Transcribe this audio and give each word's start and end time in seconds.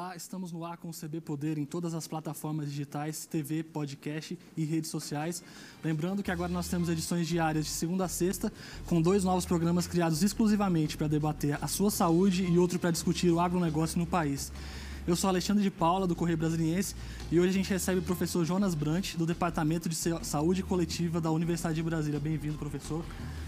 Olá, 0.00 0.16
estamos 0.16 0.50
no 0.50 0.64
ar 0.64 0.78
com 0.78 0.88
o 0.88 0.94
CB 0.94 1.20
Poder 1.20 1.58
em 1.58 1.66
todas 1.66 1.92
as 1.92 2.08
plataformas 2.08 2.70
digitais, 2.70 3.26
TV, 3.26 3.62
podcast 3.62 4.38
e 4.56 4.64
redes 4.64 4.90
sociais. 4.90 5.44
Lembrando 5.84 6.22
que 6.22 6.30
agora 6.30 6.50
nós 6.50 6.68
temos 6.68 6.88
edições 6.88 7.28
diárias 7.28 7.66
de 7.66 7.70
segunda 7.70 8.06
a 8.06 8.08
sexta, 8.08 8.50
com 8.86 9.02
dois 9.02 9.24
novos 9.24 9.44
programas 9.44 9.86
criados 9.86 10.22
exclusivamente 10.22 10.96
para 10.96 11.06
debater 11.06 11.58
a 11.62 11.66
sua 11.66 11.90
saúde 11.90 12.44
e 12.44 12.58
outro 12.58 12.78
para 12.78 12.90
discutir 12.90 13.30
o 13.30 13.38
agronegócio 13.38 13.98
no 13.98 14.06
país. 14.06 14.50
Eu 15.06 15.16
sou 15.16 15.28
Alexandre 15.28 15.62
de 15.62 15.70
Paula, 15.70 16.06
do 16.06 16.14
Correio 16.14 16.36
Brasiliense, 16.36 16.94
e 17.32 17.40
hoje 17.40 17.48
a 17.48 17.52
gente 17.52 17.70
recebe 17.70 18.00
o 18.00 18.02
professor 18.02 18.44
Jonas 18.44 18.74
Brant, 18.74 19.16
do 19.16 19.24
Departamento 19.24 19.88
de 19.88 19.96
Saúde 19.96 20.62
Coletiva 20.62 21.20
da 21.20 21.30
Universidade 21.30 21.76
de 21.76 21.82
Brasília. 21.82 22.20
Bem-vindo, 22.20 22.58
professor. 22.58 23.02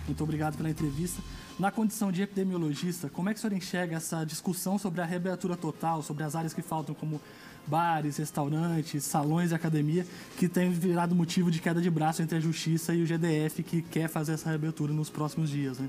Muito 0.06 0.24
obrigado 0.24 0.56
pela 0.56 0.70
entrevista. 0.70 1.22
Na 1.58 1.70
condição 1.70 2.10
de 2.10 2.22
epidemiologista, 2.22 3.10
como 3.10 3.28
é 3.28 3.34
que 3.34 3.38
o 3.38 3.40
senhor 3.40 3.54
enxerga 3.54 3.96
essa 3.96 4.24
discussão 4.24 4.78
sobre 4.78 5.02
a 5.02 5.04
reabertura 5.04 5.54
total, 5.54 6.02
sobre 6.02 6.24
as 6.24 6.34
áreas 6.34 6.54
que 6.54 6.62
faltam, 6.62 6.94
como 6.94 7.20
bares, 7.66 8.16
restaurantes, 8.16 9.04
salões 9.04 9.50
e 9.52 9.54
academia, 9.54 10.06
que 10.38 10.48
tem 10.48 10.70
virado 10.70 11.14
motivo 11.14 11.50
de 11.50 11.60
queda 11.60 11.82
de 11.82 11.90
braço 11.90 12.22
entre 12.22 12.38
a 12.38 12.40
Justiça 12.40 12.94
e 12.94 13.02
o 13.02 13.06
GDF, 13.06 13.62
que 13.62 13.82
quer 13.82 14.08
fazer 14.08 14.32
essa 14.32 14.48
reabertura 14.48 14.92
nos 14.92 15.10
próximos 15.10 15.50
dias, 15.50 15.78
né? 15.78 15.88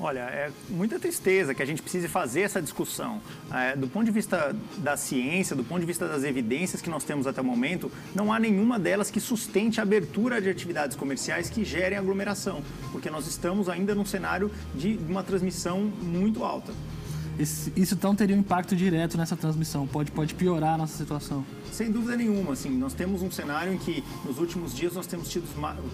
Olha, 0.00 0.20
é 0.20 0.50
muita 0.68 0.98
tristeza 0.98 1.52
que 1.52 1.62
a 1.62 1.66
gente 1.66 1.82
precise 1.82 2.06
fazer 2.06 2.42
essa 2.42 2.62
discussão. 2.62 3.20
É, 3.52 3.74
do 3.74 3.88
ponto 3.88 4.04
de 4.04 4.12
vista 4.12 4.54
da 4.78 4.96
ciência, 4.96 5.56
do 5.56 5.64
ponto 5.64 5.80
de 5.80 5.86
vista 5.86 6.06
das 6.06 6.22
evidências 6.22 6.80
que 6.80 6.88
nós 6.88 7.02
temos 7.02 7.26
até 7.26 7.40
o 7.40 7.44
momento, 7.44 7.90
não 8.14 8.32
há 8.32 8.38
nenhuma 8.38 8.78
delas 8.78 9.10
que 9.10 9.18
sustente 9.18 9.80
a 9.80 9.82
abertura 9.82 10.40
de 10.40 10.48
atividades 10.48 10.96
comerciais 10.96 11.50
que 11.50 11.64
gerem 11.64 11.98
aglomeração, 11.98 12.62
porque 12.92 13.10
nós 13.10 13.26
estamos 13.26 13.68
ainda 13.68 13.92
num 13.92 14.04
cenário 14.04 14.52
de 14.72 14.98
uma 15.08 15.24
transmissão 15.24 15.80
muito 15.80 16.44
alta. 16.44 16.72
Isso 17.38 17.94
então 17.94 18.14
teria 18.16 18.34
um 18.34 18.40
impacto 18.40 18.74
direto 18.74 19.16
nessa 19.16 19.36
transmissão, 19.36 19.86
pode, 19.86 20.10
pode 20.10 20.34
piorar 20.34 20.74
a 20.74 20.78
nossa 20.78 20.96
situação. 20.96 21.44
Sem 21.70 21.92
dúvida 21.92 22.16
nenhuma, 22.16 22.54
assim, 22.54 22.70
nós 22.70 22.92
temos 22.92 23.22
um 23.22 23.30
cenário 23.30 23.72
em 23.72 23.78
que 23.78 24.02
nos 24.24 24.38
últimos 24.38 24.74
dias 24.74 24.94
nós 24.94 25.06
temos 25.06 25.28
tido 25.28 25.46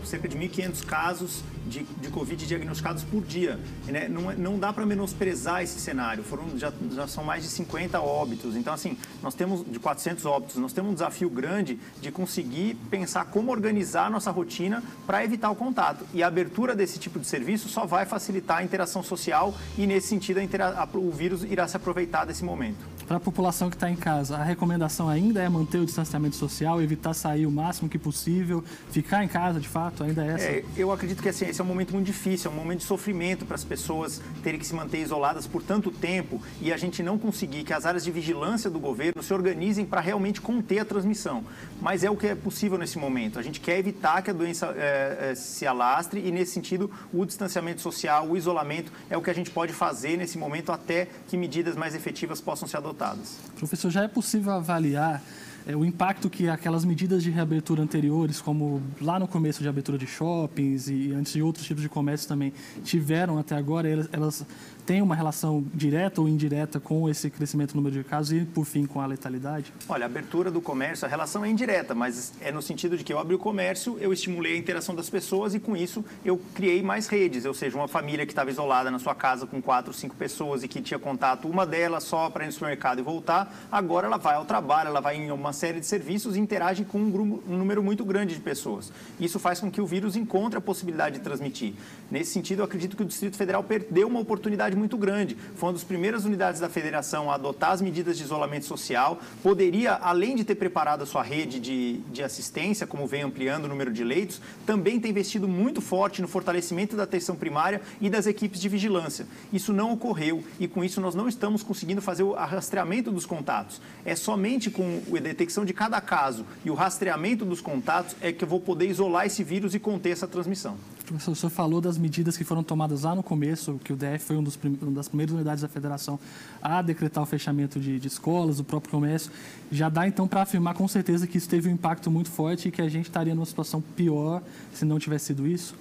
cerca 0.05 0.27
de 0.27 0.37
1.500 0.39 0.85
casos 0.87 1.43
de, 1.67 1.83
de 1.83 2.09
Covid 2.09 2.47
diagnosticados 2.47 3.03
por 3.03 3.23
dia. 3.23 3.59
Né? 3.87 4.09
Não, 4.09 4.31
é, 4.31 4.37
não 4.37 4.59
dá 4.59 4.73
para 4.73 4.87
menosprezar 4.87 5.63
esse 5.63 5.79
cenário, 5.79 6.25
Foram, 6.25 6.59
já, 6.59 6.73
já 6.93 7.07
são 7.07 7.25
mais 7.25 7.43
de 7.43 7.51
50 7.51 8.01
óbitos. 8.01 8.57
Então, 8.57 8.73
assim, 8.73 8.97
nós 9.23 9.35
temos 9.35 9.65
de 9.71 9.79
400 9.79 10.25
óbitos, 10.25 10.57
nós 10.57 10.73
temos 10.73 10.93
um 10.93 10.95
desafio 10.95 11.29
grande 11.29 11.79
de 12.01 12.11
conseguir 12.11 12.77
pensar 12.91 13.27
como 13.27 13.51
organizar 13.51 14.11
nossa 14.11 14.31
rotina 14.31 14.83
para 15.07 15.25
evitar 15.25 15.51
o 15.51 15.55
contato. 15.55 16.07
E 16.15 16.23
a 16.23 16.27
abertura 16.27 16.75
desse 16.75 16.99
tipo 16.99 17.19
de 17.19 17.27
serviço 17.27 17.69
só 17.69 17.85
vai 17.85 18.07
facilitar 18.07 18.59
a 18.59 18.65
interação 18.65 19.03
social 19.03 19.55
e, 19.77 19.87
nesse 19.87 20.09
sentido, 20.09 20.39
a, 20.39 20.83
a, 20.83 20.89
o 20.97 21.11
vírus 21.11 21.34
irá 21.43 21.67
se 21.67 21.77
aproveitar 21.77 22.25
desse 22.25 22.45
momento. 22.45 22.94
Para 23.07 23.19
a 23.19 23.21
população 23.21 23.69
que 23.69 23.77
está 23.77 23.91
em 23.91 23.97
casa, 23.97 24.37
a 24.37 24.43
recomendação 24.43 25.11
ainda 25.11 25.43
é 25.43 25.49
manter 25.49 25.79
o 25.79 25.85
distanciamento 25.85 26.37
social, 26.37 26.81
evitar 26.81 27.13
sair 27.13 27.45
o 27.45 27.51
máximo 27.51 27.87
que 27.87 27.99
possível, 27.99 28.65
ficar 28.91 29.23
em 29.23 29.29
casa, 29.29 29.61
de 29.61 29.69
fato, 29.69 30.03
ainda 30.03 30.25
é 30.25 30.29
essa? 30.29 30.45
É, 30.45 30.65
eu 30.75 30.91
acredito 30.91 31.23
que 31.23 31.29
assim, 31.29 31.45
esse 31.45 31.61
é 31.61 31.65
um 31.65 31.67
momento 31.67 31.93
muito 31.93 32.07
difícil, 32.07 32.51
é 32.51 32.55
um 32.55 32.57
momento 32.57 32.79
de 32.79 32.87
sofrimento 32.87 33.45
para 33.45 33.57
as 33.57 33.65
pessoas 33.65 34.23
terem 34.43 34.59
que 34.59 34.67
se 34.67 34.75
manter 34.75 35.03
isoladas 35.03 35.47
por 35.47 35.63
tanto 35.63 35.91
tempo 35.91 36.41
e 36.63 36.73
a 36.73 36.79
gente 36.79 37.03
não 37.03 37.19
conseguir 37.19 37.63
que 37.63 37.75
as 37.75 37.85
áreas 37.85 38.05
de 38.05 38.11
vigilância 38.11 38.71
do 38.71 38.81
governo 38.81 39.23
se 39.23 39.35
organizem 39.35 39.85
para 39.85 40.01
realmente 40.01 40.41
conter 40.41 40.79
a 40.79 40.85
transmissão. 40.85 41.45
Mas 41.83 42.05
é 42.05 42.11
o 42.11 42.17
que 42.17 42.29
é 42.29 42.35
possível 42.35 42.79
nesse 42.79 42.99
momento. 42.99 43.39
A 43.39 43.43
gente 43.43 43.61
quer 43.61 43.79
evitar 43.79 44.23
que 44.23 44.31
a 44.31 44.35
doença 44.35 44.75
é, 44.77 45.31
é, 45.33 45.35
se 45.35 45.67
alastre 45.67 46.27
e, 46.27 46.33
nesse 46.33 46.53
sentido, 46.53 46.91
o 47.13 47.27
distanciamento 47.27 47.83
social, 47.83 48.27
o 48.27 48.37
isolamento 48.37 48.91
é 49.11 49.17
o 49.17 49.21
que 49.21 49.31
a 49.31 49.35
gente 49.35 49.51
pode 49.51 49.75
fazer 49.75 50.17
nesse 50.17 50.39
momento 50.39 50.73
até 50.73 51.07
que 51.29 51.37
medidas 51.37 51.77
mais 51.77 51.95
efetivas 51.95 52.41
possam 52.41 52.67
ser 52.67 52.79
adotadas 52.79 52.94
adotadas. 52.95 53.39
Professor, 53.57 53.91
já 53.91 54.05
é 54.05 54.09
possível 54.09 54.53
avaliar 54.53 55.23
é, 55.67 55.75
o 55.75 55.85
impacto 55.85 56.31
que 56.31 56.49
aquelas 56.49 56.85
medidas 56.85 57.23
de 57.23 57.31
reabertura 57.31 57.83
anteriores, 57.83 58.41
como 58.41 58.83
lá 59.01 59.19
no 59.19 59.27
começo 59.27 59.63
de 59.63 59.69
abertura 59.69 59.99
de 59.99 60.07
shoppings 60.07 60.89
e 60.89 61.13
antes 61.13 61.33
de 61.33 61.43
outros 61.43 61.67
tipos 61.67 61.83
de 61.83 61.89
comércio 61.89 62.29
também, 62.29 62.53
tiveram 62.85 63.39
até 63.39 63.57
agora, 63.57 63.89
elas, 63.89 64.09
elas 64.13 64.47
tem 64.87 65.03
uma 65.03 65.15
relação 65.15 65.65
direta 65.75 66.21
ou 66.21 66.29
indireta 66.29 66.79
com 66.79 67.09
esse 67.09 67.31
crescimento 67.31 67.73
do 67.73 67.77
número 67.77 67.97
de 67.97 68.05
casos 68.05 68.33
e, 68.33 68.45
por 68.45 68.65
fim, 68.65 68.87
com 68.87 69.01
a 69.01 69.07
letalidade? 69.07 69.73
Olha, 69.89 70.05
a 70.05 70.07
abertura 70.07 70.51
do 70.51 70.61
comércio, 70.61 71.07
a 71.07 71.09
relação 71.09 71.45
é 71.45 71.49
indireta, 71.49 71.95
mas 71.95 72.33
é 72.41 72.53
no 72.53 72.61
sentido 72.61 72.97
de 72.97 73.05
que 73.05 73.13
eu 73.13 73.19
abri 73.19 73.35
o 73.35 73.39
comércio, 73.39 73.97
eu 74.01 74.13
estimulei 74.13 74.55
a 74.55 74.57
interação 74.57 74.95
das 74.95 75.09
pessoas 75.09 75.55
e, 75.55 75.61
com 75.61 75.77
isso, 75.77 76.05
eu 76.25 76.41
criei 76.55 76.83
mais 76.83 77.07
redes. 77.07 77.45
Ou 77.45 77.55
seja, 77.55 77.77
uma 77.77 77.89
família 77.89 78.27
que 78.27 78.33
estava 78.33 78.51
isolada 78.51 78.91
na 78.91 78.99
sua 78.99 79.15
casa 79.15 79.47
com 79.47 79.61
quatro, 79.61 79.93
cinco 79.93 80.15
pessoas 80.15 80.63
e 80.63 80.69
que 80.69 80.81
tinha 80.81 80.99
contato, 80.99 81.49
uma 81.49 81.67
delas 81.67 82.05
só 82.05 82.29
para 82.29 82.45
ir 82.45 82.47
no 82.47 82.53
supermercado 82.53 82.99
e 82.99 83.03
voltar, 83.03 83.55
agora 83.71 84.07
ela 84.07 84.19
vai 84.19 84.35
ao 84.35 84.45
trabalho, 84.45 84.89
ela 84.89 85.01
vai 85.01 85.17
em 85.17 85.31
uma 85.31 85.53
série 85.53 85.81
de 85.81 85.87
serviços 85.87 86.37
e 86.37 86.41
interage 86.41 86.85
com 86.85 86.99
um, 86.99 87.11
grupo, 87.11 87.43
um 87.49 87.57
número 87.57 87.83
muito 87.83 88.05
grande 88.05 88.35
de 88.35 88.41
pessoas. 88.41 88.93
Isso 89.19 89.39
faz 89.39 89.61
com 89.61 89.71
que 89.71 89.81
o 89.81 89.87
vírus 89.87 90.17
encontre 90.17 90.59
a 90.59 90.61
possibilidade 90.61 91.19
de 91.19 91.25
transmitir. 91.25 91.75
Nesse 92.11 92.33
sentido, 92.33 92.61
eu 92.61 92.65
acredito 92.65 92.97
que 92.97 93.03
o 93.03 93.07
Distrito 93.07 93.37
Federal 93.37 93.63
perdeu 93.63 94.09
uma 94.09 94.21
oportunidade 94.21 94.74
muito 94.77 94.97
grande. 94.97 95.37
Foi 95.57 95.69
uma 95.69 95.73
das 95.73 95.85
primeiras 95.85 96.25
unidades 96.25 96.61
da 96.61 96.69
federação 96.69 97.31
a 97.31 97.35
adotar 97.35 97.73
as 97.73 97.81
medidas 97.81 98.17
de 98.17 98.25
isolamento 98.25 98.65
social. 98.67 99.21
Poderia, 99.43 99.95
além 99.95 100.37
de 100.37 100.45
ter 100.45 100.55
preparado 100.55 101.03
a 101.03 101.07
sua 101.07 101.23
rede 101.23 101.61
de, 101.61 101.99
de 102.13 102.23
assistência, 102.23 102.87
como 102.87 103.07
vem 103.07 103.23
ampliando 103.23 103.65
o 103.65 103.69
número 103.69 103.93
de 103.93 104.05
leitos, 104.05 104.41
também 104.67 105.01
ter 105.01 105.09
investido 105.09 105.49
muito 105.49 105.81
forte 105.81 106.23
no 106.23 106.29
fortalecimento 106.29 106.97
da 106.97 107.03
atenção 107.03 107.37
primária 107.37 107.81
e 108.01 108.09
das 108.09 108.27
equipes 108.27 108.61
de 108.61 108.69
vigilância. 108.69 109.27
Isso 109.53 109.73
não 109.73 109.93
ocorreu 109.93 110.45
e, 110.59 110.67
com 110.67 110.85
isso, 110.85 111.01
nós 111.01 111.15
não 111.15 111.29
estamos 111.29 111.63
conseguindo 111.63 112.03
fazer 112.03 112.23
o 112.23 112.33
rastreamento 112.33 113.11
dos 113.11 113.27
contatos. 113.27 113.81
É 114.05 114.15
somente 114.15 114.71
com 114.71 115.03
a 115.15 115.21
detecção 115.21 115.65
de 115.65 115.73
cada 115.73 116.01
caso 116.01 116.45
e 116.65 116.71
o 116.71 116.75
rastreamento 116.75 117.45
dos 117.45 117.61
contatos 117.61 118.17
é 118.21 118.33
que 118.33 118.45
eu 118.45 118.49
vou 118.49 118.61
poder 118.61 118.89
isolar 118.89 119.27
esse 119.27 119.43
vírus 119.43 119.75
e 119.75 119.79
conter 119.79 120.11
essa 120.11 120.27
transmissão. 120.27 120.77
Professor, 121.05 121.33
o 121.33 121.35
senhor 121.35 121.51
falou 121.51 121.81
das 121.81 121.99
medidas 121.99 122.37
que 122.37 122.45
foram 122.45 122.63
tomadas 122.63 123.03
lá 123.03 123.15
no 123.15 123.23
começo, 123.23 123.79
que 123.85 123.93
o 123.93 123.97
DF 123.97 124.21
foi 124.21 124.37
um 124.37 124.43
dos, 124.43 124.59
uma 124.81 124.93
das 124.93 125.07
primeiras 125.07 125.35
unidades 125.35 125.63
da 125.63 125.69
federação 125.69 126.19
a 126.63 126.81
decretar 126.81 127.23
o 127.23 127.27
fechamento 127.27 127.79
de, 127.79 127.99
de 127.99 128.09
escolas, 128.09 128.57
do 128.57 128.65
próprio 128.65 128.91
comércio. 128.91 129.31
Já 129.71 129.89
dá 129.89 130.09
então 130.09 130.27
para 130.27 130.43
afirmar 130.43 130.75
com 130.75 130.89
certeza 130.89 131.27
que 131.27 131.37
isso 131.37 131.49
teve 131.49 131.69
um 131.69 131.73
impacto 131.73 132.11
muito 132.11 132.31
forte 132.31 132.69
e 132.69 132.71
que 132.71 132.81
a 132.81 132.89
gente 132.89 133.07
estaria 133.07 133.35
numa 133.35 133.47
situação 133.47 133.83
pior 133.83 134.43
se 134.73 134.85
não 134.85 134.99
tivesse 134.99 135.27
sido 135.27 135.47
isso? 135.47 135.75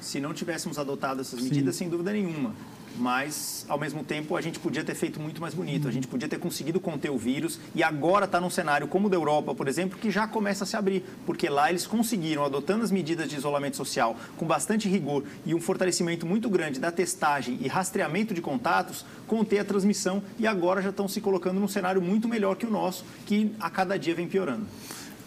Se 0.00 0.20
não 0.20 0.34
tivéssemos 0.34 0.78
adotado 0.78 1.22
essas 1.22 1.40
medidas, 1.40 1.74
Sim. 1.74 1.84
sem 1.84 1.90
dúvida 1.90 2.12
nenhuma 2.12 2.52
mas 2.96 3.64
ao 3.68 3.78
mesmo 3.78 4.02
tempo 4.02 4.36
a 4.36 4.40
gente 4.40 4.58
podia 4.58 4.84
ter 4.84 4.94
feito 4.94 5.20
muito 5.20 5.40
mais 5.40 5.54
bonito, 5.54 5.88
a 5.88 5.90
gente 5.90 6.06
podia 6.06 6.28
ter 6.28 6.38
conseguido 6.38 6.80
conter 6.80 7.10
o 7.10 7.18
vírus 7.18 7.58
e 7.74 7.82
agora 7.82 8.24
está 8.24 8.40
num 8.40 8.50
cenário 8.50 8.88
como 8.88 9.06
o 9.06 9.10
da 9.10 9.16
Europa, 9.16 9.54
por 9.54 9.68
exemplo, 9.68 9.98
que 9.98 10.10
já 10.10 10.26
começa 10.26 10.64
a 10.64 10.66
se 10.66 10.76
abrir, 10.76 11.04
porque 11.26 11.48
lá 11.48 11.70
eles 11.70 11.86
conseguiram, 11.86 12.44
adotando 12.44 12.84
as 12.84 12.90
medidas 12.90 13.28
de 13.28 13.36
isolamento 13.36 13.76
social 13.76 14.16
com 14.36 14.46
bastante 14.46 14.88
rigor 14.88 15.24
e 15.44 15.54
um 15.54 15.60
fortalecimento 15.60 16.26
muito 16.26 16.48
grande 16.48 16.80
da 16.80 16.90
testagem 16.90 17.58
e 17.60 17.68
rastreamento 17.68 18.34
de 18.34 18.40
contatos, 18.40 19.04
conter 19.26 19.58
a 19.58 19.64
transmissão 19.64 20.22
e 20.38 20.46
agora 20.46 20.82
já 20.82 20.90
estão 20.90 21.08
se 21.08 21.20
colocando 21.20 21.60
num 21.60 21.68
cenário 21.68 22.00
muito 22.00 22.28
melhor 22.28 22.56
que 22.56 22.66
o 22.66 22.70
nosso, 22.70 23.04
que 23.26 23.52
a 23.60 23.70
cada 23.70 23.98
dia 23.98 24.14
vem 24.14 24.26
piorando. 24.26 24.66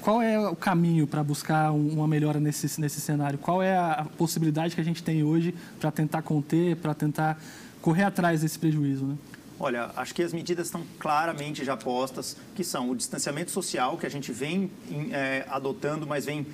Qual 0.01 0.19
é 0.19 0.39
o 0.39 0.55
caminho 0.55 1.05
para 1.05 1.23
buscar 1.23 1.71
uma 1.71 2.07
melhora 2.07 2.39
nesse, 2.39 2.81
nesse 2.81 2.99
cenário? 2.99 3.37
Qual 3.37 3.61
é 3.61 3.77
a 3.77 4.07
possibilidade 4.17 4.73
que 4.73 4.81
a 4.81 4.83
gente 4.83 5.03
tem 5.03 5.23
hoje 5.23 5.53
para 5.79 5.91
tentar 5.91 6.23
conter, 6.23 6.75
para 6.77 6.95
tentar 6.95 7.39
correr 7.81 8.03
atrás 8.03 8.41
desse 8.41 8.57
prejuízo? 8.57 9.05
Né? 9.05 9.15
Olha, 9.59 9.91
acho 9.95 10.15
que 10.15 10.23
as 10.23 10.33
medidas 10.33 10.67
estão 10.67 10.81
claramente 10.97 11.63
já 11.63 11.77
postas, 11.77 12.35
que 12.55 12.63
são 12.63 12.89
o 12.89 12.95
distanciamento 12.95 13.51
social, 13.51 13.95
que 13.95 14.07
a 14.07 14.09
gente 14.09 14.31
vem 14.31 14.71
é, 15.11 15.45
adotando, 15.47 16.07
mas 16.07 16.25
vem 16.25 16.47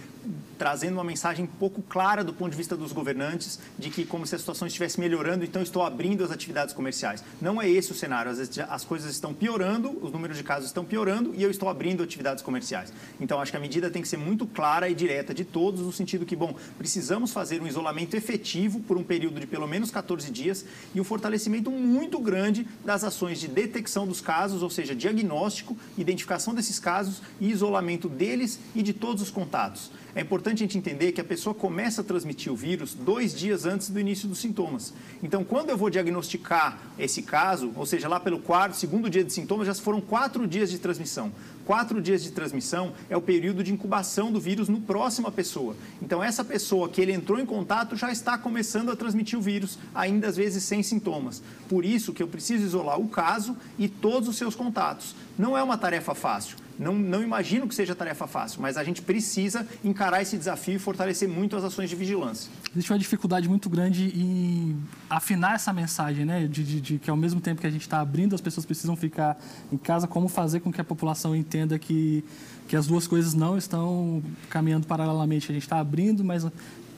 trazendo 0.57 0.94
uma 0.94 1.03
mensagem 1.03 1.45
pouco 1.45 1.81
clara 1.81 2.23
do 2.23 2.34
ponto 2.34 2.51
de 2.51 2.57
vista 2.57 2.75
dos 2.75 2.91
governantes, 2.91 3.59
de 3.78 3.90
que 3.90 4.06
como 4.06 4.25
se 4.25 4.35
a 4.35 4.40
situação 4.40 4.67
estivesse 4.67 4.99
melhorando, 4.99 5.43
então 5.43 5.61
estou 5.61 5.84
abrindo 5.84 6.23
as 6.23 6.31
atividades 6.31 6.73
comerciais. 6.73 7.23
Não 7.41 7.61
é 7.61 7.70
esse 7.70 7.91
o 7.91 7.96
cenário. 7.96 8.31
Às 8.31 8.37
vezes 8.37 8.59
as 8.70 8.84
coisas 8.84 9.11
estão 9.11 9.34
piorando, 9.34 9.97
os 10.02 10.11
números 10.11 10.37
de 10.37 10.43
casos 10.43 10.67
estão 10.67 10.84
piorando 10.84 11.34
e 11.35 11.43
eu 11.43 11.52
estou 11.52 11.70
abrindo 11.70 12.03
atividades 12.03 12.43
comerciais. 12.43 12.91
Então 13.20 13.40
acho 13.40 13.52
que 13.52 13.58
a 13.58 13.59
medida 13.59 13.90
tem 13.90 14.02
que 14.02 14.08
ser 14.08 14.17
muito 14.17 14.46
clara 14.46 14.90
e 14.90 14.96
direta 14.96 15.34
de 15.34 15.46
todos, 15.46 15.81
no 15.81 15.91
sentido 15.91 16.26
que, 16.26 16.35
bom, 16.35 16.55
precisamos 16.78 17.31
fazer 17.31 17.61
um 17.61 17.67
isolamento 17.67 18.16
efetivo 18.16 18.79
por 18.81 18.97
um 18.97 19.03
período 19.03 19.40
de 19.40 19.47
pelo 19.47 19.67
menos 19.67 19.91
14 19.91 20.31
dias 20.31 20.66
e 20.93 20.99
um 20.99 21.03
fortalecimento 21.03 21.70
muito 21.70 22.20
grande 22.20 22.67
das 22.84 23.03
ações 23.03 23.40
de 23.40 23.47
detecção 23.47 24.08
dos 24.08 24.22
casos, 24.22 24.64
ou 24.64 24.70
seja, 24.70 24.96
diagnóstico, 24.96 25.78
identificação 25.97 26.53
desses 26.53 26.79
casos 26.79 27.22
e 27.40 27.49
isolamento 27.49 28.09
deles 28.09 28.59
e 28.76 28.81
de 28.81 28.93
todos 28.93 29.22
os 29.22 29.29
contatos. 29.29 29.91
É 30.17 30.22
importante 30.22 30.64
a 30.64 30.66
gente 30.66 30.79
entender 30.79 31.11
que 31.11 31.22
a 31.22 31.23
pessoa 31.23 31.53
começa 31.53 32.02
a 32.02 32.03
transmitir 32.03 32.52
o 32.52 32.55
vírus 32.55 32.96
dois 32.96 33.35
dias 33.35 33.67
antes 33.67 33.87
do 33.91 33.99
início 33.99 34.28
dos 34.28 34.40
sintomas. 34.40 34.91
Então, 35.22 35.43
quando 35.43 35.69
eu 35.69 35.78
vou 35.78 35.91
diagnosticar 35.91 36.79
esse 36.97 37.22
caso, 37.22 37.72
ou 37.75 37.85
seja, 37.85 38.08
lá 38.08 38.19
pelo 38.19 38.40
quarto, 38.40 38.75
segundo 38.75 39.11
dia 39.11 39.23
de 39.23 39.31
sintomas, 39.31 39.67
já 39.67 39.75
foram 39.75 40.02
quatro 40.02 40.47
dias 40.47 40.72
de 40.72 40.79
transmissão 40.79 41.31
quatro 41.67 42.02
dias 42.02 42.23
de 42.23 42.31
transmissão 42.31 42.93
é 43.09 43.17
o 43.17 43.22
período 43.22 43.61
de 43.61 43.73
incubação 43.73 44.31
do 44.31 44.40
vírus 44.40 44.69
no 44.69 44.79
próxima 44.79 45.29
pessoa. 45.29 45.75
Então, 46.02 46.23
essa 46.23 46.41
pessoa 46.41 46.87
que 46.87 47.02
ele 47.02 47.11
entrou 47.11 47.37
em 47.37 47.46
contato 47.46 47.93
já 47.97 48.09
está 48.09 48.37
começando 48.37 48.90
a 48.90 48.96
transmitir 48.96 49.37
o 49.37 49.41
vírus, 49.41 49.78
ainda 49.93 50.29
às 50.29 50.37
vezes 50.37 50.64
sem 50.64 50.81
sintomas. 50.81 51.43
Por 51.67 51.84
isso 51.84 52.14
que 52.14 52.23
eu 52.23 52.28
preciso 52.28 52.64
isolar 52.64 52.97
o 52.97 53.09
caso 53.09 53.58
e 53.78 53.90
todos 53.90 54.29
os 54.29 54.37
seus 54.37 54.55
contatos. 54.55 55.14
Não 55.37 55.58
é 55.58 55.61
uma 55.61 55.78
tarefa 55.78 56.16
fácil. 56.16 56.58
Não, 56.79 56.94
não 56.94 57.24
imagino 57.24 57.68
que 57.68 57.74
seja 57.74 57.96
tarefa 57.96 58.28
fácil, 58.28 58.62
mas 58.62 58.78
a 58.78 58.84
gente 58.84 59.02
precisa 59.02 59.68
encarar 59.84 60.22
esse 60.22 60.38
desafio 60.38 60.76
e 60.76 60.79
fortalecer 60.79 61.28
muito 61.28 61.56
as 61.56 61.64
ações 61.64 61.90
de 61.90 61.96
vigilância. 61.96 62.52
Existe 62.72 62.91
uma 62.91 63.00
dificuldade 63.00 63.50
muito 63.50 63.70
grande 63.70 64.12
em 64.16 64.78
afinar 65.09 65.56
essa 65.56 65.74
mensagem, 65.74 66.26
né? 66.26 66.47
De, 66.47 66.64
de, 66.64 66.82
de 66.82 67.00
que 67.00 67.09
ao 67.09 67.18
mesmo 67.18 67.41
tempo 67.41 67.62
que 67.62 67.68
a 67.68 67.70
gente 67.72 67.82
está 67.82 68.00
abrindo, 68.00 68.35
as 68.35 68.41
pessoas 68.41 68.66
precisam 68.66 68.96
ficar 68.96 69.38
em 69.72 69.78
casa, 69.78 70.08
como 70.08 70.28
fazer 70.28 70.59
com 70.59 70.72
que 70.72 70.79
a 70.79 70.84
população 70.84 71.35
entenda 71.35 71.79
que, 71.79 72.24
que 72.68 72.76
as 72.76 72.85
duas 72.85 73.08
coisas 73.08 73.34
não 73.34 73.58
estão 73.58 74.22
caminhando 74.50 74.85
paralelamente. 74.85 75.52
A 75.52 75.53
gente 75.53 75.64
está 75.64 75.79
abrindo, 75.79 76.24
mas 76.24 76.46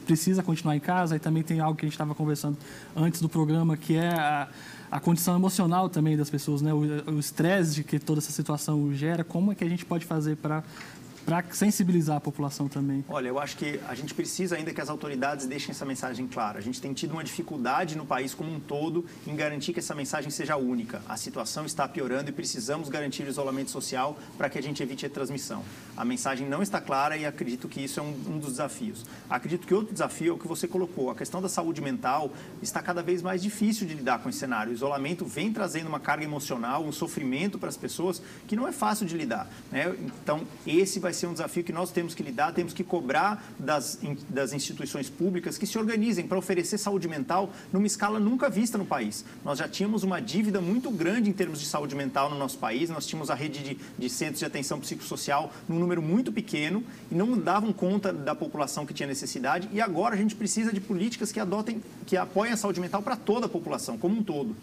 precisa 0.09 0.41
continuar 0.41 0.75
em 0.75 0.79
casa. 0.79 1.15
E 1.15 1.19
também 1.19 1.43
tem 1.43 1.59
algo 1.59 1.77
que 1.77 1.85
a 1.85 1.87
gente 1.87 1.93
estava 1.93 2.15
conversando 2.15 2.57
antes 2.95 3.21
do 3.21 3.29
programa, 3.29 3.77
que 3.77 3.95
é 3.95 4.09
a 4.09 4.47
a 4.91 4.99
condição 4.99 5.35
emocional 5.35 5.87
também 5.87 6.17
das 6.17 6.31
pessoas, 6.31 6.63
né? 6.63 6.73
o 6.73 7.19
estresse 7.19 7.83
que 7.83 7.99
toda 7.99 8.19
essa 8.19 8.31
situação 8.31 8.91
gera, 8.91 9.23
como 9.23 9.51
é 9.51 9.55
que 9.55 9.63
a 9.63 9.69
gente 9.69 9.85
pode 9.85 10.03
fazer 10.03 10.35
para 10.37 10.63
para 11.29 11.43
sensibilizar 11.51 12.17
a 12.17 12.19
população 12.19 12.67
também? 12.67 13.05
Olha, 13.07 13.27
eu 13.27 13.37
acho 13.37 13.55
que 13.55 13.79
a 13.87 13.93
gente 13.93 14.15
precisa 14.15 14.55
ainda 14.55 14.73
que 14.73 14.81
as 14.81 14.89
autoridades 14.89 15.45
deixem 15.45 15.69
essa 15.69 15.85
mensagem 15.85 16.27
clara. 16.27 16.57
A 16.57 16.61
gente 16.61 16.81
tem 16.81 16.91
tido 16.91 17.11
uma 17.11 17.23
dificuldade 17.23 17.95
no 17.95 18.03
país 18.03 18.33
como 18.33 18.51
um 18.51 18.59
todo 18.59 19.05
em 19.27 19.35
garantir 19.35 19.71
que 19.71 19.79
essa 19.79 19.93
mensagem 19.93 20.31
seja 20.31 20.57
única. 20.57 21.03
A 21.07 21.15
situação 21.17 21.65
está 21.65 21.87
piorando 21.87 22.31
e 22.31 22.33
precisamos 22.33 22.89
garantir 22.89 23.23
o 23.23 23.29
isolamento 23.29 23.69
social 23.69 24.17
para 24.39 24.49
que 24.49 24.57
a 24.57 24.63
gente 24.63 24.81
evite 24.81 25.05
a 25.05 25.09
transmissão. 25.09 25.63
A 25.99 26.05
mensagem 26.05 26.47
não 26.47 26.63
está 26.63 26.79
clara 26.79 27.17
e 27.17 27.25
acredito 27.25 27.67
que 27.67 27.83
isso 27.83 27.99
é 27.99 28.03
um, 28.03 28.15
um 28.29 28.39
dos 28.39 28.51
desafios. 28.51 29.05
Acredito 29.29 29.67
que 29.67 29.73
outro 29.73 29.91
desafio 29.91 30.31
é 30.31 30.33
o 30.33 30.37
que 30.37 30.47
você 30.47 30.65
colocou. 30.65 31.11
A 31.11 31.15
questão 31.15 31.41
da 31.41 31.49
saúde 31.49 31.81
mental 31.81 32.31
está 32.61 32.81
cada 32.81 33.03
vez 33.03 33.21
mais 33.21 33.41
difícil 33.41 33.85
de 33.85 33.95
lidar 33.95 34.19
com 34.19 34.29
esse 34.29 34.39
cenário. 34.39 34.71
O 34.71 34.73
isolamento 34.73 35.25
vem 35.25 35.51
trazendo 35.51 35.87
uma 35.87 35.99
carga 35.99 36.23
emocional, 36.23 36.85
um 36.85 36.91
sofrimento 36.93 37.59
para 37.59 37.67
as 37.67 37.75
pessoas 37.75 38.21
que 38.47 38.55
não 38.55 38.65
é 38.65 38.71
fácil 38.71 39.05
de 39.05 39.17
lidar. 39.17 39.49
Né? 39.69 39.93
Então, 40.23 40.47
esse 40.65 41.01
vai 41.01 41.11
ser 41.11 41.27
um 41.27 41.33
desafio 41.33 41.65
que 41.65 41.73
nós 41.73 41.91
temos 41.91 42.15
que 42.15 42.23
lidar, 42.23 42.53
temos 42.53 42.71
que 42.71 42.81
cobrar 42.81 43.43
das, 43.59 43.99
das 44.29 44.53
instituições 44.53 45.09
públicas 45.09 45.57
que 45.57 45.67
se 45.67 45.77
organizem 45.77 46.25
para 46.25 46.37
oferecer 46.37 46.77
saúde 46.77 47.09
mental 47.09 47.51
numa 47.73 47.85
escala 47.85 48.21
nunca 48.21 48.49
vista 48.49 48.77
no 48.77 48.85
país. 48.85 49.25
Nós 49.43 49.59
já 49.59 49.67
tínhamos 49.67 50.03
uma 50.03 50.21
dívida 50.21 50.61
muito 50.61 50.89
grande 50.91 51.29
em 51.29 51.33
termos 51.33 51.59
de 51.59 51.65
saúde 51.65 51.93
mental 51.93 52.29
no 52.29 52.37
nosso 52.37 52.57
país, 52.57 52.89
nós 52.89 53.05
tínhamos 53.05 53.29
a 53.29 53.35
rede 53.35 53.61
de, 53.61 53.77
de 53.97 54.09
centros 54.09 54.39
de 54.39 54.45
atenção 54.45 54.79
psicossocial 54.79 55.51
num 55.67 55.77
número 55.77 55.88
muito 55.97 56.31
pequeno 56.31 56.83
e 57.11 57.15
não 57.15 57.37
davam 57.37 57.73
conta 57.73 58.13
da 58.13 58.35
população 58.35 58.85
que 58.85 58.93
tinha 58.93 59.07
necessidade 59.07 59.69
e 59.73 59.81
agora 59.81 60.15
a 60.15 60.17
gente 60.17 60.35
precisa 60.35 60.71
de 60.71 60.79
políticas 60.79 61.31
que 61.31 61.39
adotem, 61.39 61.81
que 62.05 62.15
apoiem 62.15 62.53
a 62.53 62.57
saúde 62.57 62.79
mental 62.79 63.01
para 63.01 63.15
toda 63.15 63.45
a 63.47 63.49
população, 63.49 63.97
como 63.97 64.17
um 64.17 64.23
todo. 64.23 64.55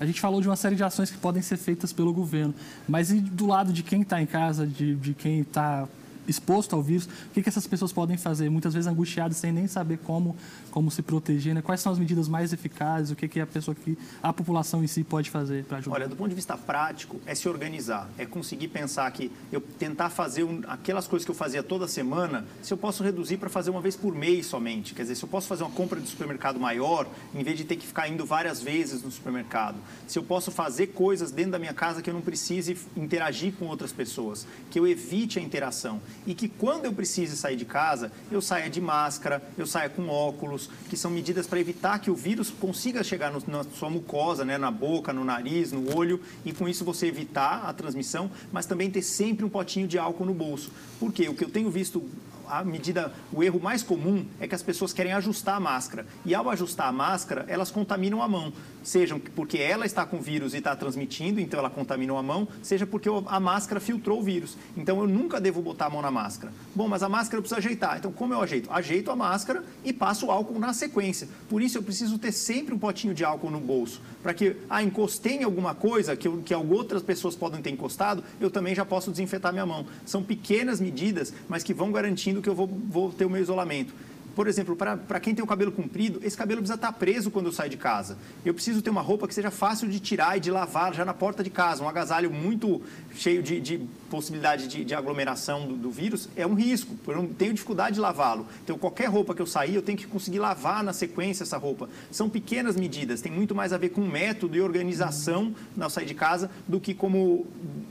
A 0.00 0.06
gente 0.06 0.20
falou 0.20 0.40
de 0.40 0.48
uma 0.48 0.56
série 0.56 0.76
de 0.76 0.84
ações 0.84 1.10
que 1.10 1.18
podem 1.18 1.42
ser 1.42 1.56
feitas 1.56 1.92
pelo 1.92 2.12
governo, 2.12 2.54
mas 2.88 3.10
e 3.10 3.20
do 3.20 3.46
lado 3.46 3.72
de 3.72 3.82
quem 3.82 4.02
está 4.02 4.22
em 4.22 4.26
casa, 4.26 4.66
de, 4.66 4.94
de 4.94 5.12
quem 5.14 5.40
está 5.40 5.88
exposto 6.28 6.76
ao 6.76 6.82
vírus, 6.82 7.06
o 7.06 7.30
que, 7.32 7.42
que 7.42 7.48
essas 7.48 7.66
pessoas 7.66 7.92
podem 7.92 8.16
fazer? 8.16 8.50
Muitas 8.50 8.74
vezes 8.74 8.86
angustiadas, 8.86 9.36
sem 9.36 9.50
nem 9.50 9.66
saber 9.66 9.98
como, 9.98 10.36
como 10.70 10.90
se 10.90 11.02
proteger, 11.02 11.54
né? 11.54 11.62
Quais 11.62 11.80
são 11.80 11.90
as 11.90 11.98
medidas 11.98 12.28
mais 12.28 12.52
eficazes? 12.52 13.10
O 13.10 13.16
que, 13.16 13.26
que 13.26 13.40
a 13.40 13.46
pessoa 13.46 13.74
que 13.74 13.96
a 14.22 14.32
população 14.32 14.84
em 14.84 14.86
si 14.86 15.02
pode 15.02 15.30
fazer 15.30 15.64
para 15.64 15.78
ajudar? 15.78 15.96
Olha, 15.96 16.08
do 16.08 16.16
ponto 16.16 16.28
de 16.28 16.34
vista 16.34 16.56
prático, 16.56 17.20
é 17.26 17.34
se 17.34 17.48
organizar, 17.48 18.08
é 18.18 18.26
conseguir 18.26 18.68
pensar 18.68 19.10
que 19.10 19.30
eu 19.50 19.60
tentar 19.60 20.10
fazer 20.10 20.44
um, 20.44 20.62
aquelas 20.68 21.06
coisas 21.06 21.24
que 21.24 21.30
eu 21.30 21.34
fazia 21.34 21.62
toda 21.62 21.88
semana, 21.88 22.44
se 22.62 22.72
eu 22.72 22.78
posso 22.78 23.02
reduzir 23.02 23.38
para 23.38 23.48
fazer 23.48 23.70
uma 23.70 23.80
vez 23.80 23.96
por 23.96 24.14
mês 24.14 24.46
somente. 24.46 24.94
Quer 24.94 25.02
dizer, 25.02 25.14
se 25.14 25.24
eu 25.24 25.28
posso 25.28 25.46
fazer 25.46 25.62
uma 25.62 25.70
compra 25.70 26.00
de 26.00 26.08
supermercado 26.08 26.60
maior, 26.60 27.06
em 27.34 27.42
vez 27.42 27.56
de 27.56 27.64
ter 27.64 27.76
que 27.76 27.86
ficar 27.86 28.08
indo 28.08 28.24
várias 28.24 28.60
vezes 28.60 29.02
no 29.02 29.10
supermercado. 29.10 29.76
Se 30.06 30.18
eu 30.18 30.22
posso 30.22 30.50
fazer 30.50 30.88
coisas 30.88 31.30
dentro 31.30 31.52
da 31.52 31.58
minha 31.58 31.74
casa 31.74 32.02
que 32.02 32.10
eu 32.10 32.14
não 32.14 32.20
precise 32.20 32.76
interagir 32.96 33.52
com 33.54 33.66
outras 33.66 33.92
pessoas, 33.92 34.46
que 34.70 34.78
eu 34.78 34.86
evite 34.86 35.38
a 35.38 35.42
interação 35.42 36.00
e 36.28 36.34
que 36.34 36.46
quando 36.46 36.84
eu 36.84 36.92
precise 36.92 37.34
sair 37.38 37.56
de 37.56 37.64
casa, 37.64 38.12
eu 38.30 38.42
saia 38.42 38.68
de 38.68 38.82
máscara, 38.82 39.42
eu 39.56 39.66
saia 39.66 39.88
com 39.88 40.10
óculos, 40.10 40.68
que 40.90 40.94
são 40.94 41.10
medidas 41.10 41.46
para 41.46 41.58
evitar 41.58 41.98
que 42.00 42.10
o 42.10 42.14
vírus 42.14 42.50
consiga 42.50 43.02
chegar 43.02 43.32
no, 43.32 43.42
na 43.48 43.64
sua 43.64 43.88
mucosa, 43.88 44.44
né, 44.44 44.58
na 44.58 44.70
boca, 44.70 45.10
no 45.10 45.24
nariz, 45.24 45.72
no 45.72 45.96
olho, 45.96 46.20
e 46.44 46.52
com 46.52 46.68
isso 46.68 46.84
você 46.84 47.06
evitar 47.06 47.64
a 47.64 47.72
transmissão, 47.72 48.30
mas 48.52 48.66
também 48.66 48.90
ter 48.90 49.00
sempre 49.00 49.42
um 49.42 49.48
potinho 49.48 49.88
de 49.88 49.98
álcool 49.98 50.26
no 50.26 50.34
bolso. 50.34 50.70
Por 51.00 51.10
quê? 51.14 51.30
O 51.30 51.34
que 51.34 51.44
eu 51.44 51.48
tenho 51.48 51.70
visto 51.70 52.06
a 52.50 52.64
medida, 52.64 53.12
o 53.32 53.42
erro 53.42 53.60
mais 53.60 53.82
comum 53.82 54.24
é 54.40 54.46
que 54.46 54.54
as 54.54 54.62
pessoas 54.62 54.92
querem 54.92 55.12
ajustar 55.12 55.56
a 55.56 55.60
máscara. 55.60 56.06
E 56.24 56.34
ao 56.34 56.48
ajustar 56.50 56.88
a 56.88 56.92
máscara, 56.92 57.44
elas 57.48 57.70
contaminam 57.70 58.22
a 58.22 58.28
mão. 58.28 58.52
Seja 58.82 59.18
porque 59.34 59.58
ela 59.58 59.84
está 59.84 60.06
com 60.06 60.20
vírus 60.20 60.54
e 60.54 60.58
está 60.58 60.74
transmitindo, 60.74 61.40
então 61.40 61.60
ela 61.60 61.68
contaminou 61.68 62.16
a 62.16 62.22
mão, 62.22 62.48
seja 62.62 62.86
porque 62.86 63.08
a 63.26 63.40
máscara 63.40 63.80
filtrou 63.80 64.20
o 64.20 64.22
vírus. 64.22 64.56
Então 64.76 65.00
eu 65.00 65.06
nunca 65.06 65.40
devo 65.40 65.60
botar 65.60 65.86
a 65.86 65.90
mão 65.90 66.00
na 66.00 66.10
máscara. 66.10 66.52
Bom, 66.74 66.88
mas 66.88 67.02
a 67.02 67.08
máscara 67.08 67.38
eu 67.38 67.42
preciso 67.42 67.58
ajeitar. 67.58 67.98
Então 67.98 68.12
como 68.12 68.32
eu 68.32 68.40
ajeito? 68.40 68.70
Ajeito 68.72 69.10
a 69.10 69.16
máscara 69.16 69.62
e 69.84 69.92
passo 69.92 70.26
o 70.26 70.30
álcool 70.30 70.58
na 70.58 70.72
sequência. 70.72 71.28
Por 71.48 71.60
isso 71.60 71.76
eu 71.76 71.82
preciso 71.82 72.18
ter 72.18 72.32
sempre 72.32 72.74
um 72.74 72.78
potinho 72.78 73.12
de 73.12 73.24
álcool 73.24 73.50
no 73.50 73.60
bolso. 73.60 74.00
Para 74.22 74.34
que, 74.34 74.56
ah, 74.68 74.82
encostei 74.82 75.36
em 75.36 75.44
alguma 75.44 75.74
coisa 75.74 76.16
que, 76.16 76.26
eu, 76.26 76.42
que 76.44 76.54
outras 76.54 77.02
pessoas 77.02 77.36
podem 77.36 77.60
ter 77.62 77.70
encostado, 77.70 78.22
eu 78.40 78.50
também 78.50 78.74
já 78.74 78.84
posso 78.84 79.10
desinfetar 79.10 79.52
minha 79.52 79.66
mão. 79.66 79.86
São 80.04 80.22
pequenas 80.22 80.80
medidas, 80.80 81.32
mas 81.48 81.62
que 81.62 81.74
vão 81.74 81.92
garantindo 81.92 82.37
que 82.42 82.48
eu 82.48 82.54
vou, 82.54 82.66
vou 82.66 83.12
ter 83.12 83.24
o 83.24 83.30
meu 83.30 83.40
isolamento. 83.40 83.92
Por 84.38 84.46
exemplo, 84.46 84.76
para 84.76 85.18
quem 85.18 85.34
tem 85.34 85.42
o 85.42 85.46
cabelo 85.48 85.72
comprido, 85.72 86.20
esse 86.22 86.36
cabelo 86.36 86.60
precisa 86.60 86.76
estar 86.76 86.92
tá 86.92 86.96
preso 86.96 87.28
quando 87.28 87.46
eu 87.46 87.52
saio 87.52 87.68
de 87.68 87.76
casa. 87.76 88.16
Eu 88.44 88.54
preciso 88.54 88.80
ter 88.80 88.88
uma 88.88 89.00
roupa 89.00 89.26
que 89.26 89.34
seja 89.34 89.50
fácil 89.50 89.88
de 89.88 89.98
tirar 89.98 90.36
e 90.36 90.40
de 90.40 90.48
lavar 90.48 90.94
já 90.94 91.04
na 91.04 91.12
porta 91.12 91.42
de 91.42 91.50
casa. 91.50 91.82
Um 91.82 91.88
agasalho 91.88 92.30
muito 92.30 92.80
cheio 93.16 93.42
de, 93.42 93.60
de 93.60 93.80
possibilidade 94.08 94.68
de, 94.68 94.84
de 94.84 94.94
aglomeração 94.94 95.66
do, 95.66 95.74
do, 95.74 95.90
vírus 95.90 96.28
é 96.36 96.46
um 96.46 96.54
risco. 96.54 96.94
Eu 97.08 97.16
não 97.16 97.26
tenho 97.26 97.52
dificuldade 97.52 97.96
de 97.96 98.00
lavá-lo. 98.00 98.46
Então, 98.62 98.78
qualquer 98.78 99.06
roupa 99.06 99.34
que 99.34 99.42
eu 99.42 99.46
sair, 99.46 99.74
eu 99.74 99.82
tenho 99.82 99.98
que 99.98 100.06
conseguir 100.06 100.38
lavar 100.38 100.84
na 100.84 100.92
sequência 100.92 101.42
essa 101.42 101.56
roupa. 101.56 101.88
São 102.08 102.30
pequenas 102.30 102.76
medidas, 102.76 103.20
tem 103.20 103.32
muito 103.32 103.56
mais 103.56 103.72
a 103.72 103.76
ver 103.76 103.88
com 103.88 104.02
método 104.02 104.56
e 104.56 104.60
organização 104.60 105.52
na 105.76 105.90
sair 105.90 106.06
de 106.06 106.14
casa 106.14 106.48
do 106.68 106.78
que 106.78 106.94
como. 106.94 107.44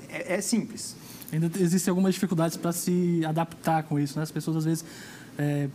é, 0.10 0.36
é 0.36 0.40
simples. 0.40 0.96
Ainda 1.32 1.52
existem 1.60 1.92
algumas 1.92 2.14
dificuldades 2.14 2.56
para 2.56 2.72
se 2.72 3.24
adaptar 3.26 3.84
com 3.84 4.00
isso, 4.00 4.18
né? 4.18 4.24
As 4.24 4.32
pessoas 4.32 4.58
às 4.58 4.66
vezes 4.66 4.86
é, 5.38 5.68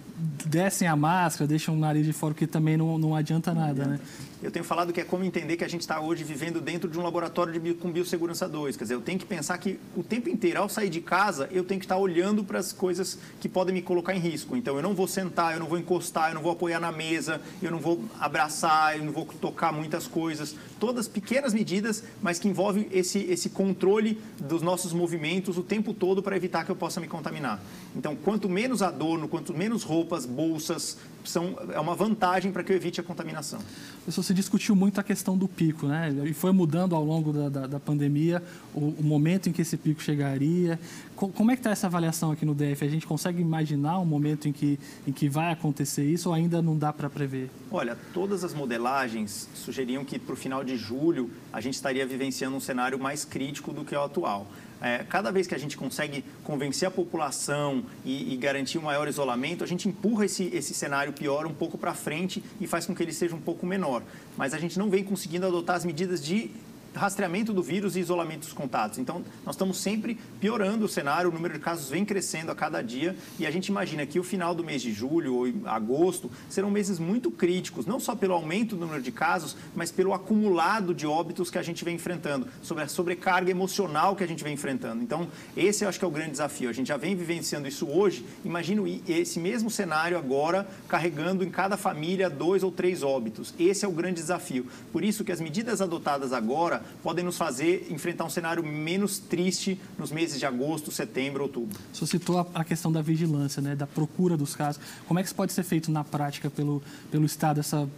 descem 0.46 0.88
a 0.88 0.96
máscara, 0.96 1.46
deixam 1.46 1.74
o 1.74 1.78
nariz 1.78 2.04
de 2.04 2.12
fora, 2.12 2.34
que 2.34 2.46
também 2.46 2.76
não, 2.76 2.98
não 2.98 3.14
adianta 3.14 3.52
nada, 3.52 3.84
né? 3.84 4.00
Eu 4.42 4.50
tenho 4.50 4.64
falado 4.64 4.92
que 4.92 5.00
é 5.00 5.04
como 5.04 5.22
entender 5.22 5.56
que 5.56 5.62
a 5.62 5.68
gente 5.68 5.82
está 5.82 6.00
hoje 6.00 6.24
vivendo 6.24 6.60
dentro 6.60 6.90
de 6.90 6.98
um 6.98 7.02
laboratório 7.02 7.60
de, 7.60 7.74
com 7.74 7.92
biossegurança 7.92 8.48
2. 8.48 8.76
Quer 8.76 8.84
dizer, 8.84 8.94
eu 8.94 9.00
tenho 9.00 9.16
que 9.16 9.24
pensar 9.24 9.56
que 9.56 9.78
o 9.96 10.02
tempo 10.02 10.28
inteiro, 10.28 10.58
ao 10.58 10.68
sair 10.68 10.90
de 10.90 11.00
casa, 11.00 11.48
eu 11.52 11.62
tenho 11.62 11.78
que 11.78 11.84
estar 11.84 11.94
tá 11.94 12.00
olhando 12.00 12.42
para 12.42 12.58
as 12.58 12.72
coisas 12.72 13.16
que 13.40 13.48
podem 13.48 13.72
me 13.72 13.80
colocar 13.80 14.16
em 14.16 14.18
risco. 14.18 14.56
Então, 14.56 14.74
eu 14.74 14.82
não 14.82 14.94
vou 14.94 15.06
sentar, 15.06 15.52
eu 15.54 15.60
não 15.60 15.66
vou 15.66 15.78
encostar, 15.78 16.30
eu 16.30 16.34
não 16.34 16.42
vou 16.42 16.50
apoiar 16.50 16.80
na 16.80 16.90
mesa, 16.90 17.40
eu 17.62 17.70
não 17.70 17.78
vou 17.78 18.04
abraçar, 18.18 18.98
eu 18.98 19.04
não 19.04 19.12
vou 19.12 19.26
tocar 19.26 19.72
muitas 19.72 20.08
coisas. 20.08 20.56
Todas 20.80 21.06
pequenas 21.06 21.54
medidas, 21.54 22.02
mas 22.20 22.40
que 22.40 22.48
envolvem 22.48 22.88
esse, 22.90 23.20
esse 23.20 23.48
controle 23.48 24.20
dos 24.40 24.60
nossos 24.60 24.92
movimentos 24.92 25.56
o 25.56 25.62
tempo 25.62 25.94
todo 25.94 26.20
para 26.20 26.36
evitar 26.36 26.64
que 26.64 26.72
eu 26.72 26.76
possa 26.76 27.00
me 27.00 27.06
contaminar. 27.06 27.62
Então, 27.94 28.16
quanto 28.16 28.48
menos 28.48 28.82
adorno, 28.82 29.28
quanto 29.28 29.54
menos 29.54 29.84
roupas, 29.84 30.26
bolsas, 30.26 30.98
são, 31.24 31.56
é 31.72 31.80
uma 31.80 31.94
vantagem 31.94 32.52
para 32.52 32.62
que 32.62 32.72
eu 32.72 32.76
evite 32.76 33.00
a 33.00 33.04
contaminação. 33.04 33.58
Você 34.06 34.34
discutiu 34.34 34.74
muito 34.74 35.00
a 35.00 35.02
questão 35.02 35.36
do 35.36 35.46
pico, 35.46 35.86
né? 35.86 36.12
E 36.24 36.34
foi 36.34 36.52
mudando 36.52 36.94
ao 36.94 37.04
longo 37.04 37.32
da, 37.32 37.48
da, 37.48 37.66
da 37.66 37.80
pandemia 37.80 38.42
o, 38.74 38.94
o, 38.98 39.02
momento 39.02 39.48
em 39.48 39.52
que 39.52 39.62
esse 39.62 39.76
pico 39.76 40.02
chegaria. 40.02 40.78
como 41.14 41.50
é 41.50 41.54
que 41.54 41.60
está 41.60 41.70
essa 41.70 41.86
avaliação 41.86 42.32
aqui 42.32 42.44
no 42.44 42.54
DF? 42.54 42.84
A 42.84 42.88
gente 42.88 43.06
consegue 43.06 43.40
imaginar 43.40 43.98
um 44.00 44.04
momento 44.04 44.48
em 44.48 44.52
que, 44.52 44.78
em 45.06 45.12
que 45.12 45.28
vai 45.28 45.52
acontecer 45.52 46.04
isso 46.04 46.28
ou 46.28 46.34
ainda 46.34 46.60
não 46.60 46.76
dá 46.76 46.92
para 46.92 47.08
prever? 47.08 47.50
Olha, 47.70 47.96
todas 48.12 48.42
as 48.42 48.52
modelagens 48.52 49.48
sugeriam 49.54 50.04
que 50.04 50.18
para 50.18 50.32
o 50.32 50.36
final 50.36 50.64
de 50.64 50.76
julho 50.76 51.30
a 51.52 51.60
gente 51.60 51.74
estaria 51.74 52.06
vivenciando 52.06 52.56
um 52.56 52.60
cenário 52.60 52.98
mais 52.98 53.24
crítico 53.24 53.72
do 53.72 53.84
que 53.84 53.94
o 53.94 54.02
atual 54.02 54.46
é, 54.82 55.04
cada 55.08 55.30
vez 55.30 55.46
que 55.46 55.54
a 55.54 55.58
gente 55.58 55.76
consegue 55.76 56.24
convencer 56.42 56.88
a 56.88 56.90
população 56.90 57.84
e, 58.04 58.34
e, 58.34 58.36
garantir 58.36 58.78
um 58.78 58.82
maior 58.82 59.06
isolamento, 59.06 59.62
a 59.62 59.66
gente 59.66 59.88
empurra 59.88 60.24
esse, 60.24 60.50
esse 60.52 60.74
cenário 60.74 61.12
pior 61.12 61.46
um 61.46 61.54
pouco 61.54 61.78
para 61.78 61.94
frente 61.94 62.42
e 62.60 62.66
faz 62.66 62.84
com 62.84 62.92
que 62.94 63.00
ele 63.00 63.12
seja 63.12 63.36
um 63.36 63.40
pouco 63.40 63.64
menor. 63.64 64.02
Mas 64.36 64.52
a 64.52 64.58
gente 64.58 64.78
não 64.78 64.90
vem 64.90 65.04
conseguindo 65.04 65.46
adotar 65.46 65.76
as 65.76 65.84
medidas 65.84 66.24
de 66.24 66.50
rastreamento 66.94 67.52
do 67.52 67.62
vírus 67.62 67.96
e 67.96 68.00
isolamento 68.00 68.40
dos 68.40 68.52
contatos. 68.52 68.98
Então, 68.98 69.22
nós 69.44 69.54
estamos 69.54 69.78
sempre 69.78 70.18
piorando 70.40 70.84
o 70.84 70.88
cenário, 70.88 71.30
o 71.30 71.32
número 71.32 71.54
de 71.54 71.60
casos 71.60 71.88
vem 71.88 72.04
crescendo 72.04 72.50
a 72.50 72.54
cada 72.54 72.82
dia 72.82 73.16
e 73.38 73.46
a 73.46 73.50
gente 73.50 73.68
imagina 73.68 74.04
que 74.06 74.18
o 74.18 74.24
final 74.24 74.54
do 74.54 74.64
mês 74.64 74.82
de 74.82 74.92
julho 74.92 75.34
ou 75.34 75.46
agosto 75.66 76.30
serão 76.48 76.70
meses 76.70 76.98
muito 76.98 77.30
críticos, 77.30 77.86
não 77.86 77.98
só 77.98 78.14
pelo 78.14 78.34
aumento 78.34 78.76
do 78.76 78.82
número 78.82 79.02
de 79.02 79.12
casos, 79.12 79.56
mas 79.74 79.90
pelo 79.90 80.12
acumulado 80.12 80.94
de 80.94 81.06
óbitos 81.06 81.50
que 81.50 81.58
a 81.58 81.62
gente 81.62 81.84
vem 81.84 81.96
enfrentando, 81.96 82.46
sobre 82.62 82.84
a 82.84 82.88
sobrecarga 82.88 83.50
emocional 83.50 84.14
que 84.14 84.24
a 84.24 84.26
gente 84.26 84.44
vem 84.44 84.54
enfrentando. 84.54 85.02
Então, 85.02 85.28
esse 85.56 85.84
eu 85.84 85.88
acho 85.88 85.98
que 85.98 86.04
é 86.04 86.08
o 86.08 86.10
grande 86.10 86.32
desafio. 86.32 86.68
A 86.68 86.72
gente 86.72 86.88
já 86.88 86.96
vem 86.96 87.14
vivenciando 87.14 87.68
isso 87.68 87.88
hoje, 87.88 88.24
imagino 88.44 88.84
esse 89.08 89.38
mesmo 89.38 89.70
cenário 89.70 90.18
agora 90.18 90.66
carregando 90.88 91.44
em 91.44 91.50
cada 91.50 91.76
família 91.76 92.28
dois 92.28 92.62
ou 92.62 92.70
três 92.70 93.02
óbitos. 93.02 93.54
Esse 93.58 93.84
é 93.84 93.88
o 93.88 93.92
grande 93.92 94.20
desafio. 94.20 94.66
Por 94.92 95.04
isso 95.04 95.24
que 95.24 95.32
as 95.32 95.40
medidas 95.40 95.80
adotadas 95.80 96.32
agora 96.32 96.81
podem 97.02 97.24
nos 97.24 97.36
fazer 97.36 97.86
enfrentar 97.90 98.24
um 98.24 98.30
cenário 98.30 98.64
menos 98.64 99.18
triste 99.18 99.80
nos 99.98 100.10
meses 100.10 100.38
de 100.38 100.46
agosto, 100.46 100.90
setembro, 100.90 101.42
outubro. 101.42 101.78
Você 101.92 102.06
citou 102.06 102.50
a 102.54 102.64
questão 102.64 102.90
da 102.92 103.02
vigilância, 103.02 103.60
né, 103.60 103.74
da 103.74 103.86
procura 103.86 104.36
dos 104.36 104.54
casos. 104.54 104.80
Como 105.06 105.18
é 105.18 105.22
que 105.22 105.28
isso 105.28 105.34
pode 105.34 105.52
ser 105.52 105.62
feito 105.62 105.90
na 105.90 106.04
prática 106.04 106.50
pelo, 106.50 106.82
pelo 107.10 107.24
Estado, 107.24 107.60
essa 107.60 107.88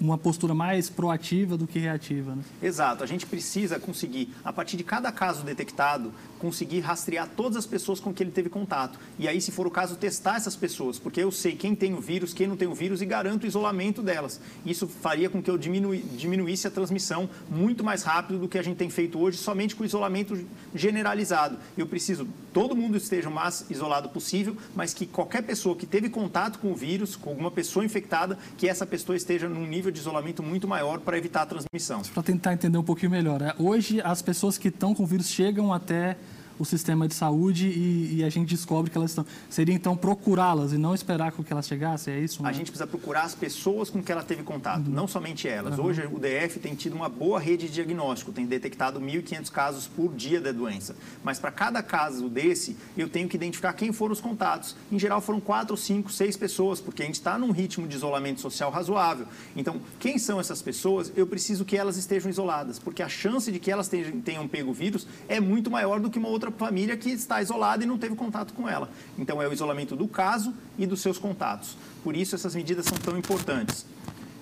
uma 0.00 0.18
postura 0.18 0.54
mais 0.54 0.90
proativa 0.90 1.56
do 1.56 1.66
que 1.66 1.78
reativa. 1.78 2.34
Né? 2.34 2.42
Exato. 2.62 3.02
A 3.02 3.06
gente 3.06 3.26
precisa 3.26 3.78
conseguir, 3.78 4.34
a 4.44 4.52
partir 4.52 4.76
de 4.76 4.84
cada 4.84 5.10
caso 5.12 5.44
detectado, 5.44 6.12
conseguir 6.38 6.80
rastrear 6.80 7.28
todas 7.36 7.56
as 7.56 7.66
pessoas 7.66 8.00
com 8.00 8.12
que 8.12 8.22
ele 8.22 8.30
teve 8.30 8.48
contato. 8.48 8.98
E 9.18 9.26
aí, 9.26 9.40
se 9.40 9.50
for 9.50 9.66
o 9.66 9.70
caso, 9.70 9.96
testar 9.96 10.36
essas 10.36 10.56
pessoas, 10.56 10.98
porque 10.98 11.20
eu 11.20 11.30
sei 11.30 11.56
quem 11.56 11.74
tem 11.74 11.94
o 11.94 12.00
vírus, 12.00 12.34
quem 12.34 12.46
não 12.46 12.56
tem 12.56 12.68
o 12.68 12.74
vírus 12.74 13.00
e 13.00 13.06
garanto 13.06 13.44
o 13.44 13.46
isolamento 13.46 14.02
delas. 14.02 14.40
Isso 14.64 14.86
faria 14.86 15.30
com 15.30 15.42
que 15.42 15.50
eu 15.50 15.56
diminui, 15.56 16.04
diminuísse 16.16 16.66
a 16.66 16.70
transmissão 16.70 17.28
muito 17.48 17.82
mais 17.82 18.02
rápido 18.02 18.38
do 18.38 18.48
que 18.48 18.58
a 18.58 18.62
gente 18.62 18.76
tem 18.76 18.90
feito 18.90 19.18
hoje, 19.18 19.38
somente 19.38 19.74
com 19.74 19.84
isolamento 19.84 20.44
generalizado. 20.74 21.56
Eu 21.76 21.86
preciso 21.86 22.28
todo 22.54 22.76
mundo 22.76 22.96
esteja 22.96 23.28
o 23.28 23.32
mais 23.32 23.66
isolado 23.68 24.08
possível, 24.08 24.56
mas 24.76 24.94
que 24.94 25.06
qualquer 25.06 25.42
pessoa 25.42 25.74
que 25.74 25.84
teve 25.84 26.08
contato 26.08 26.60
com 26.60 26.70
o 26.70 26.76
vírus, 26.76 27.16
com 27.16 27.30
alguma 27.30 27.50
pessoa 27.50 27.84
infectada, 27.84 28.38
que 28.56 28.68
essa 28.68 28.86
pessoa 28.86 29.16
esteja 29.16 29.48
num 29.48 29.66
nível 29.66 29.83
de 29.90 29.98
isolamento 29.98 30.42
muito 30.42 30.66
maior 30.66 31.00
para 31.00 31.16
evitar 31.18 31.42
a 31.42 31.46
transmissão. 31.46 32.02
Para 32.12 32.22
tentar 32.22 32.52
entender 32.52 32.78
um 32.78 32.82
pouquinho 32.82 33.10
melhor, 33.10 33.40
né? 33.40 33.52
hoje 33.58 34.00
as 34.00 34.22
pessoas 34.22 34.58
que 34.58 34.68
estão 34.68 34.94
com 34.94 35.06
vírus 35.06 35.28
chegam 35.28 35.72
até 35.72 36.16
o 36.58 36.64
sistema 36.64 37.08
de 37.08 37.14
saúde 37.14 37.68
e, 37.68 38.16
e, 38.16 38.24
a 38.24 38.30
gente 38.30 38.54
descobre 38.54 38.90
que 38.90 38.96
elas 38.96 39.10
estão. 39.10 39.26
Seria 39.48 39.74
então 39.74 39.96
procurá-las 39.96 40.72
e 40.72 40.78
não 40.78 40.94
esperar 40.94 41.32
com 41.32 41.42
que 41.42 41.52
elas 41.52 41.66
chegassem, 41.66 42.14
é 42.14 42.20
isso? 42.20 42.42
Né? 42.42 42.48
A 42.48 42.52
gente 42.52 42.70
precisa 42.70 42.86
procurar 42.86 43.22
as 43.22 43.34
pessoas 43.34 43.90
com 43.90 44.02
que 44.02 44.10
ela 44.10 44.22
teve 44.22 44.42
contato, 44.42 44.86
uhum. 44.86 44.92
não 44.92 45.08
somente 45.08 45.48
elas. 45.48 45.78
Uhum. 45.78 45.86
Hoje 45.86 46.06
o 46.06 46.18
DF 46.18 46.58
tem 46.60 46.74
tido 46.74 46.94
uma 46.94 47.08
boa 47.08 47.38
rede 47.38 47.66
de 47.66 47.74
diagnóstico, 47.74 48.32
tem 48.32 48.46
detectado 48.46 49.00
1.500 49.00 49.50
casos 49.50 49.86
por 49.86 50.14
dia 50.14 50.40
da 50.40 50.52
doença. 50.52 50.96
Mas 51.22 51.38
para 51.38 51.50
cada 51.50 51.82
caso 51.82 52.28
desse, 52.28 52.76
eu 52.96 53.08
tenho 53.08 53.28
que 53.28 53.36
identificar 53.36 53.72
quem 53.72 53.92
foram 53.92 54.12
os 54.12 54.20
contatos. 54.20 54.76
Em 54.90 54.98
geral 54.98 55.20
foram 55.20 55.40
4, 55.40 55.76
5, 55.76 56.12
6 56.12 56.36
pessoas, 56.36 56.80
porque 56.80 57.02
a 57.02 57.06
gente 57.06 57.16
está 57.16 57.38
num 57.38 57.50
ritmo 57.50 57.86
de 57.86 57.96
isolamento 57.96 58.40
social 58.40 58.70
razoável. 58.70 59.26
Então, 59.56 59.80
quem 59.98 60.18
são 60.18 60.40
essas 60.40 60.62
pessoas? 60.62 61.12
Eu 61.16 61.26
preciso 61.26 61.64
que 61.64 61.76
elas 61.76 61.96
estejam 61.96 62.30
isoladas, 62.30 62.78
porque 62.78 63.02
a 63.02 63.08
chance 63.08 63.50
de 63.50 63.58
que 63.58 63.70
elas 63.70 63.88
tenham, 63.88 64.48
pego 64.48 64.70
o 64.70 64.74
vírus 64.74 65.06
é 65.28 65.40
muito 65.40 65.70
maior 65.70 66.00
do 66.00 66.10
que 66.10 66.18
uma 66.18 66.28
outra 66.28 66.43
outra 66.44 66.50
família 66.50 66.96
que 66.96 67.10
está 67.10 67.40
isolada 67.40 67.84
e 67.84 67.86
não 67.86 67.98
teve 67.98 68.14
contato 68.14 68.52
com 68.52 68.68
ela. 68.68 68.90
Então, 69.18 69.40
é 69.40 69.48
o 69.48 69.52
isolamento 69.52 69.96
do 69.96 70.06
caso 70.06 70.54
e 70.78 70.86
dos 70.86 71.00
seus 71.00 71.18
contatos. 71.18 71.76
Por 72.02 72.16
isso, 72.16 72.34
essas 72.34 72.54
medidas 72.54 72.86
são 72.86 72.98
tão 72.98 73.16
importantes. 73.16 73.86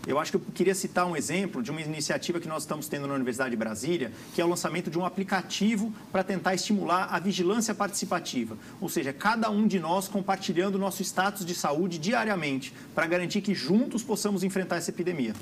Eu 0.04 0.18
acho 0.18 0.32
que 0.32 0.36
eu 0.36 0.42
queria 0.52 0.74
citar 0.74 1.06
um 1.06 1.16
exemplo 1.16 1.62
de 1.62 1.70
uma 1.70 1.80
iniciativa 1.80 2.40
que 2.40 2.48
nós 2.48 2.64
estamos 2.64 2.88
tendo 2.88 3.06
na 3.06 3.14
Universidade 3.14 3.50
de 3.50 3.56
Brasília, 3.56 4.10
que 4.34 4.40
é 4.40 4.44
o 4.44 4.48
lançamento 4.48 4.90
de 4.90 4.98
um 4.98 5.06
aplicativo 5.06 5.92
para 6.10 6.24
tentar 6.24 6.56
estimular 6.56 7.06
a 7.08 7.20
vigilância 7.20 7.72
participativa. 7.72 8.56
Ou 8.80 8.88
seja, 8.88 9.12
cada 9.12 9.48
um 9.48 9.64
de 9.64 9.78
nós 9.78 10.08
compartilhando 10.08 10.76
nosso 10.76 11.02
status 11.02 11.46
de 11.46 11.54
saúde 11.54 11.98
diariamente, 11.98 12.74
para 12.96 13.06
garantir 13.06 13.42
que 13.42 13.54
juntos 13.54 14.02
possamos 14.02 14.42
enfrentar 14.42 14.76
essa 14.76 14.90
epidemia. 14.90 15.34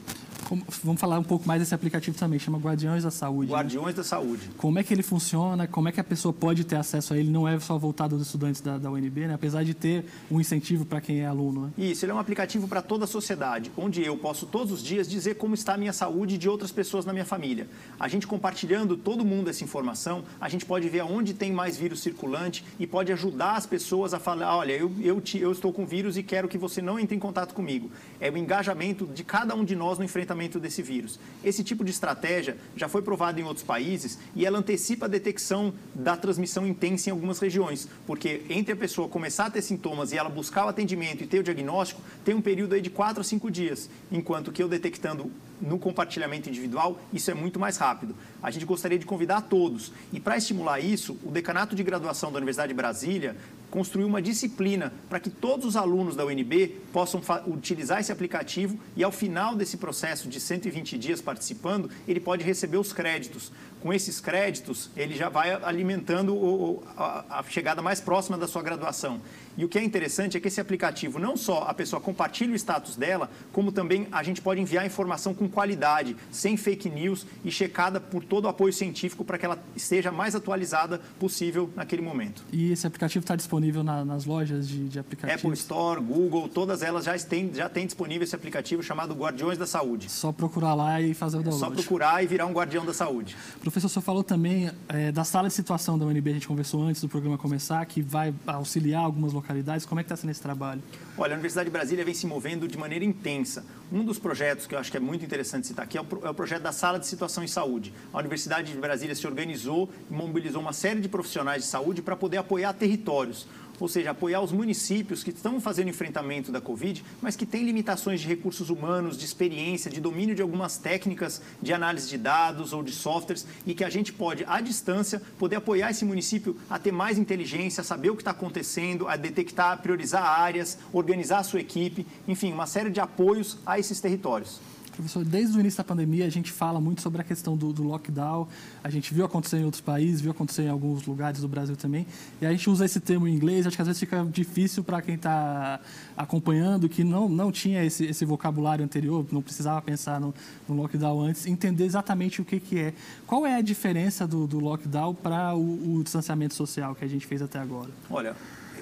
Vamos 0.83 1.01
falar 1.01 1.19
um 1.19 1.25
pouco 1.25 1.47
mais 1.47 1.61
desse 1.61 1.75
aplicativo 1.75 2.17
também, 2.19 2.39
chama 2.39 2.59
Guardiões 2.59 3.05
da 3.05 3.11
Saúde. 3.11 3.51
Né? 3.51 3.57
Guardiões 3.57 3.89
né? 3.89 3.93
da 3.95 4.05
Saúde. 4.05 4.51
Como 4.57 4.79
é 4.79 4.83
que 4.83 4.93
ele 4.93 5.03
funciona? 5.03 5.67
Como 5.69 5.89
é 5.89 5.93
que 5.93 6.01
a 6.01 6.05
pessoa 6.05 6.33
pode 6.33 6.65
ter 6.65 6.77
acesso 6.77 7.15
a 7.15 7.19
ele? 7.19 7.31
Não 7.31 7.47
é 7.47 7.59
só 7.61 7.79
voltado 7.79 8.17
aos 8.17 8.23
estudantes 8.27 8.61
da, 8.61 8.77
da 8.77 8.91
UNB, 8.91 9.29
né? 9.29 9.35
apesar 9.35 9.63
de 9.63 9.75
ter 9.75 10.05
um 10.31 10.41
incentivo 10.41 10.85
para 10.85 11.01
quem 11.01 11.21
é 11.21 11.27
aluno. 11.27 11.67
Né? 11.67 11.91
Isso, 11.91 12.05
ele 12.05 12.13
é 12.13 12.15
um 12.15 12.19
aplicativo 12.19 12.67
para 12.67 12.83
toda 12.83 13.05
a 13.05 13.07
sociedade, 13.07 13.71
onde 13.77 14.03
eu 14.03 14.17
posso 14.17 14.47
todos 14.47 14.73
os 14.73 14.83
dias 14.83 15.09
dizer 15.09 15.37
como 15.37 15.55
está 15.55 15.75
a 15.75 15.79
minha 15.79 15.93
saúde 15.93 16.35
e 16.35 16.39
de 16.39 16.49
outras 16.49 16.73
pessoas 16.73 17.05
na 17.05 17.13
minha 17.13 17.25
família. 17.25 17.69
A 17.99 18.09
gente 18.09 18.27
compartilhando 18.27 18.97
todo 18.97 19.25
mundo 19.25 19.51
essa 19.51 19.63
informação, 19.63 20.25
a 20.41 20.49
gente 20.49 20.67
pode 20.67 20.89
ver 20.89 21.01
aonde 21.01 21.33
tem 21.33 21.53
mais 21.53 21.77
vírus 21.77 22.01
circulante 22.01 22.65
e 22.79 22.87
pode 22.87 23.13
ajudar 23.13 23.57
as 23.57 23.67
pessoas 23.67 24.13
a 24.13 24.19
falar, 24.19 24.57
olha, 24.57 24.73
eu, 24.73 24.91
eu, 25.01 25.21
te, 25.21 25.39
eu 25.39 25.53
estou 25.53 25.73
com 25.73 25.87
vírus 25.87 26.17
e 26.17 26.23
quero 26.23 26.49
que 26.49 26.59
você 26.59 26.83
não 26.83 26.99
entre 26.99 27.15
em 27.15 27.21
contato 27.21 27.55
comigo. 27.55 27.91
É 28.21 28.31
o 28.31 28.37
engajamento 28.37 29.07
de 29.07 29.23
cada 29.23 29.55
um 29.55 29.65
de 29.65 29.77
nós 29.77 29.99
no 29.99 30.05
enfrentamento 30.05 30.40
desse 30.49 30.81
vírus. 30.81 31.19
Esse 31.45 31.63
tipo 31.63 31.85
de 31.85 31.91
estratégia 31.91 32.57
já 32.77 32.89
foi 32.89 33.03
provada 33.03 33.41
em 33.41 33.45
outros 33.45 33.65
países 33.65 34.19
e 34.35 34.47
ela 34.47 34.59
antecipa 34.59 35.07
a 35.07 35.09
detecção 35.09 35.75
da 35.95 36.17
transmissão 36.17 36.67
intensa 36.67 37.11
em 37.11 37.13
algumas 37.13 37.39
regiões, 37.39 37.89
porque 38.07 38.43
entre 38.49 38.73
a 38.73 38.77
pessoa 38.77 39.09
começar 39.09 39.47
a 39.47 39.51
ter 39.51 39.63
sintomas 39.63 40.13
e 40.13 40.19
ela 40.19 40.31
buscar 40.31 40.65
o 40.67 40.69
atendimento 40.69 41.23
e 41.23 41.27
ter 41.27 41.41
o 41.41 41.43
diagnóstico, 41.43 42.01
tem 42.25 42.35
um 42.35 42.41
período 42.41 42.75
aí 42.75 42.81
de 42.81 42.91
4 42.91 43.21
a 43.21 43.25
5 43.25 43.51
dias, 43.51 43.91
enquanto 44.11 44.53
que 44.53 44.63
eu 44.63 44.69
detectando 44.69 45.31
no 45.61 45.79
compartilhamento 45.79 46.49
individual, 46.49 46.99
isso 47.13 47.31
é 47.31 47.35
muito 47.35 47.61
mais 47.61 47.77
rápido. 47.77 48.15
A 48.43 48.51
gente 48.51 48.65
gostaria 48.65 48.99
de 48.99 49.05
convidar 49.05 49.43
todos. 49.43 49.93
E 50.13 50.19
para 50.19 50.37
estimular 50.39 50.81
isso, 50.81 51.19
o 51.23 51.31
Decanato 51.31 51.77
de 51.77 51.83
Graduação 51.83 52.33
da 52.33 52.39
Universidade 52.39 52.69
de 52.69 52.75
Brasília 52.75 53.37
construiu 53.71 54.07
uma 54.07 54.21
disciplina 54.21 54.93
para 55.09 55.21
que 55.21 55.31
todos 55.31 55.65
os 55.65 55.77
alunos 55.77 56.17
da 56.17 56.27
UNB 56.27 56.77
possam 56.93 57.23
utilizar 57.47 58.01
esse 58.01 58.13
aplicativo 58.13 58.79
e, 58.97 59.05
ao 59.05 59.13
final 59.13 59.55
desse 59.55 59.77
processo 59.77 60.29
de 60.29 60.41
120 60.41 60.99
dias 60.99 61.21
participando, 61.21 61.89
ele 62.07 62.21
pode 62.21 62.45
receber 62.45 62.79
os 62.79 62.93
créditos. 62.93 63.53
Com 63.81 63.93
esses 63.93 64.21
créditos, 64.21 64.91
ele 64.95 65.15
já 65.15 65.29
vai 65.31 65.53
alimentando 65.63 66.35
o, 66.35 66.83
a, 66.97 67.39
a 67.39 67.43
chegada 67.45 67.81
mais 67.81 68.01
próxima 68.01 68.37
da 68.37 68.47
sua 68.47 68.63
graduação. 68.63 69.21
E 69.57 69.65
o 69.65 69.69
que 69.69 69.79
é 69.79 69.85
interessante 69.85 70.37
é 70.37 70.41
que 70.41 70.49
esse 70.49 70.61
aplicativo, 70.61 71.19
não 71.19 71.37
só 71.37 71.63
a 71.63 71.73
pessoa 71.73 72.01
compartilha 72.01 72.53
o 72.53 72.57
status 72.57 72.97
dela, 72.97 73.31
como 73.53 73.73
também 73.73 74.07
a 74.13 74.23
gente 74.23 74.43
pode 74.43 74.61
enviar 74.61 74.85
informação 74.85 75.33
com 75.33 75.49
qualidade, 75.49 76.17
sem 76.31 76.57
fake 76.57 76.91
news 76.91 77.27
e 77.45 77.51
checada 77.51 78.01
por 78.01 78.23
todo 78.23 78.45
o 78.45 78.49
apoio 78.49 78.73
científico 78.73 79.25
para 79.25 79.39
que 79.39 79.47
ela 79.47 79.59
esteja 79.75 80.13
mais 80.13 80.35
atualizada 80.35 81.01
possível 81.19 81.71
naquele 81.75 82.03
momento. 82.03 82.43
E 82.53 82.73
esse 82.73 82.87
aplicativo 82.87 83.23
está 83.23 83.35
disponível 83.35 83.60
na, 83.83 84.05
nas 84.05 84.25
lojas 84.25 84.69
de, 84.69 84.89
de 84.89 84.99
aplicativos? 84.99 85.43
Apple 85.43 85.55
Store, 85.55 86.01
Google, 86.01 86.49
todas 86.49 86.83
elas 86.83 87.05
já 87.05 87.17
têm, 87.19 87.53
já 87.55 87.69
têm 87.69 87.87
disponível 87.87 88.25
esse 88.25 88.35
aplicativo 88.35 88.83
chamado 88.83 89.15
Guardiões 89.15 89.59
da 89.59 89.67
Saúde. 89.67 90.11
Só 90.11 90.33
procurar 90.33 90.75
lá 90.75 91.01
e 91.01 91.15
fazer 91.15 91.39
o 91.39 91.43
download. 91.43 91.65
É 91.65 91.69
só 91.69 91.75
procurar 91.75 92.25
e 92.25 92.27
virar 92.27 92.47
um 92.47 92.53
guardião 92.53 92.85
da 92.85 92.95
saúde. 92.95 93.37
Professor, 93.61 93.89
você 93.89 94.01
falou 94.01 94.25
também 94.25 94.71
é, 94.89 95.13
da 95.13 95.25
sala 95.25 95.49
de 95.49 95.55
situação 95.55 95.99
da 95.99 96.07
UNB, 96.07 96.31
a 96.31 96.35
gente 96.35 96.49
conversou 96.49 96.83
antes 96.83 97.01
do 97.01 97.09
programa 97.09 97.37
começar, 97.37 97.85
que 97.87 98.01
vai 98.03 98.35
auxiliar 98.47 99.05
algumas 99.05 99.33
localidades. 99.33 99.87
Como 99.87 100.01
é 100.01 100.03
que 100.03 100.07
está 100.07 100.17
sendo 100.17 100.31
esse 100.31 100.41
trabalho? 100.41 100.83
Olha, 101.17 101.33
a 101.33 101.35
Universidade 101.35 101.67
de 101.67 101.73
Brasília 101.73 102.05
vem 102.05 102.15
se 102.15 102.27
movendo 102.27 102.67
de 102.67 102.79
maneira 102.79 103.05
intensa. 103.05 103.65
Um 103.93 104.05
dos 104.05 104.19
projetos 104.19 104.67
que 104.67 104.75
eu 104.75 104.79
acho 104.79 104.91
que 104.91 104.97
é 104.97 105.01
muito 105.01 105.25
interessante 105.25 105.67
citar 105.67 105.85
aqui 105.85 105.99
é 105.99 106.01
o, 106.01 106.07
é 106.23 106.31
o 106.31 106.35
projeto 106.35 106.63
da 106.63 106.73
Sala 106.73 106.99
de 106.99 107.07
Situação 107.07 107.43
em 107.43 107.49
Saúde. 107.49 107.93
A 108.13 108.19
Universidade 108.19 108.73
de 108.73 108.79
Brasília 108.79 109.15
se 109.15 109.27
organizou 109.27 109.91
e 110.11 110.15
mobilizou 110.15 110.63
uma 110.63 110.73
série 110.73 111.01
de 111.01 111.09
profissionais 111.09 111.65
de 111.65 111.69
saúde 111.69 112.01
para 112.01 112.17
poder 112.17 112.39
apoiar 112.39 112.73
territórios 112.73 113.47
ou 113.81 113.89
seja, 113.89 114.11
apoiar 114.11 114.41
os 114.41 114.53
municípios 114.53 115.25
que 115.25 115.31
estão 115.31 115.61
fazendo 115.61 115.89
enfrentamento 115.89 116.53
da 116.53 116.61
Covid, 116.61 117.03
mas 117.21 117.35
que 117.35 117.47
têm 117.47 117.65
limitações 117.65 118.21
de 118.21 118.29
recursos 118.29 118.71
humanos, 118.71 119.17
de 119.17 119.25
experiência, 119.25 119.91
de 119.91 120.01
domínio 120.01 120.35
de 120.35 120.43
algumas 120.43 120.77
técnicas 120.77 121.41
de 121.61 121.73
análise 121.73 122.09
de 122.09 122.19
dados 122.19 122.73
ou 122.73 122.83
de 122.83 122.93
softwares 122.93 123.47
e 123.67 123.75
que 123.75 123.85
a 123.85 123.91
gente 123.91 124.13
pode, 124.13 124.45
à 124.47 124.61
distância, 124.61 125.23
poder 125.39 125.57
apoiar 125.57 125.91
esse 125.91 126.05
município 126.05 126.57
a 126.69 126.79
ter 126.79 126.93
mais 126.93 127.19
inteligência, 127.19 127.81
a 127.81 127.85
saber 127.85 128.11
o 128.11 128.17
que 128.17 128.23
está 128.23 128.33
acontecendo, 128.33 129.09
a 129.09 129.17
detectar, 129.17 129.81
priorizar 129.81 130.23
áreas, 130.23 130.79
organizar 130.93 131.39
a 131.39 131.45
sua 131.45 131.61
equipe, 131.61 132.07
enfim, 132.29 132.53
uma 132.53 132.67
série 132.67 132.91
de 132.91 133.01
apoios 133.01 133.59
a 133.65 133.79
esses 133.79 134.01
territórios. 134.01 134.61
Professor, 135.01 135.25
desde 135.25 135.57
o 135.57 135.61
início 135.61 135.79
da 135.79 135.85
pandemia 135.85 136.27
a 136.27 136.31
gente 136.31 136.53
fala 136.53 136.81
muito 136.81 137.01
sobre 137.01 137.21
a 137.21 137.25
questão 137.25 137.57
do, 137.57 137.73
do, 137.73 137.83
lockdown. 137.83 138.47
A 138.83 138.91
gente 138.91 139.13
viu 139.13 139.25
acontecer 139.25 139.59
em 139.59 139.65
outros 139.65 139.81
países, 139.81 140.21
viu 140.21 140.31
acontecer 140.31 140.63
em 140.63 140.69
alguns 140.69 141.07
lugares 141.07 141.41
do 141.41 141.49
Brasil 141.49 141.77
também. 141.77 142.07
E 142.41 142.47
a 142.47 142.51
gente 142.51 142.69
usa 142.69 142.85
esse 142.85 143.01
termo 143.01 143.27
em 143.27 143.35
inglês, 143.35 143.67
acho 143.67 143.77
que 143.77 143.83
às 143.83 143.89
vezes 143.89 144.01
fica 144.01 144.25
difícil 144.25 144.85
para 144.85 145.01
quem 145.03 145.15
está 145.15 145.81
acompanhando, 146.17 146.89
que 146.89 147.03
não, 147.03 147.29
não 147.29 147.51
tinha 147.51 147.85
esse, 147.85 148.05
esse 148.05 148.25
vocabulário 148.25 148.85
anterior, 148.85 149.27
não 149.33 149.43
precisava 149.43 149.81
pensar 149.83 150.21
no, 150.21 150.35
no, 150.69 150.77
lockdown 150.77 151.21
antes, 151.23 151.47
entender 151.47 151.85
exatamente 151.85 152.41
o 152.41 152.45
que, 152.45 152.61
que 152.61 152.79
é. 152.79 152.95
Qual 153.27 153.47
é 153.47 153.57
a 153.57 153.61
diferença 153.61 154.27
do, 154.27 154.47
do 154.47 154.59
lockdown 154.59 155.15
para 155.15 155.55
o, 155.55 155.97
o 155.97 156.03
distanciamento 156.05 156.55
social 156.55 156.95
que 156.95 157.05
a 157.05 157.09
gente 157.09 157.27
fez 157.27 157.43
até 157.43 157.59
agora? 157.59 157.91
Olha, 158.11 158.37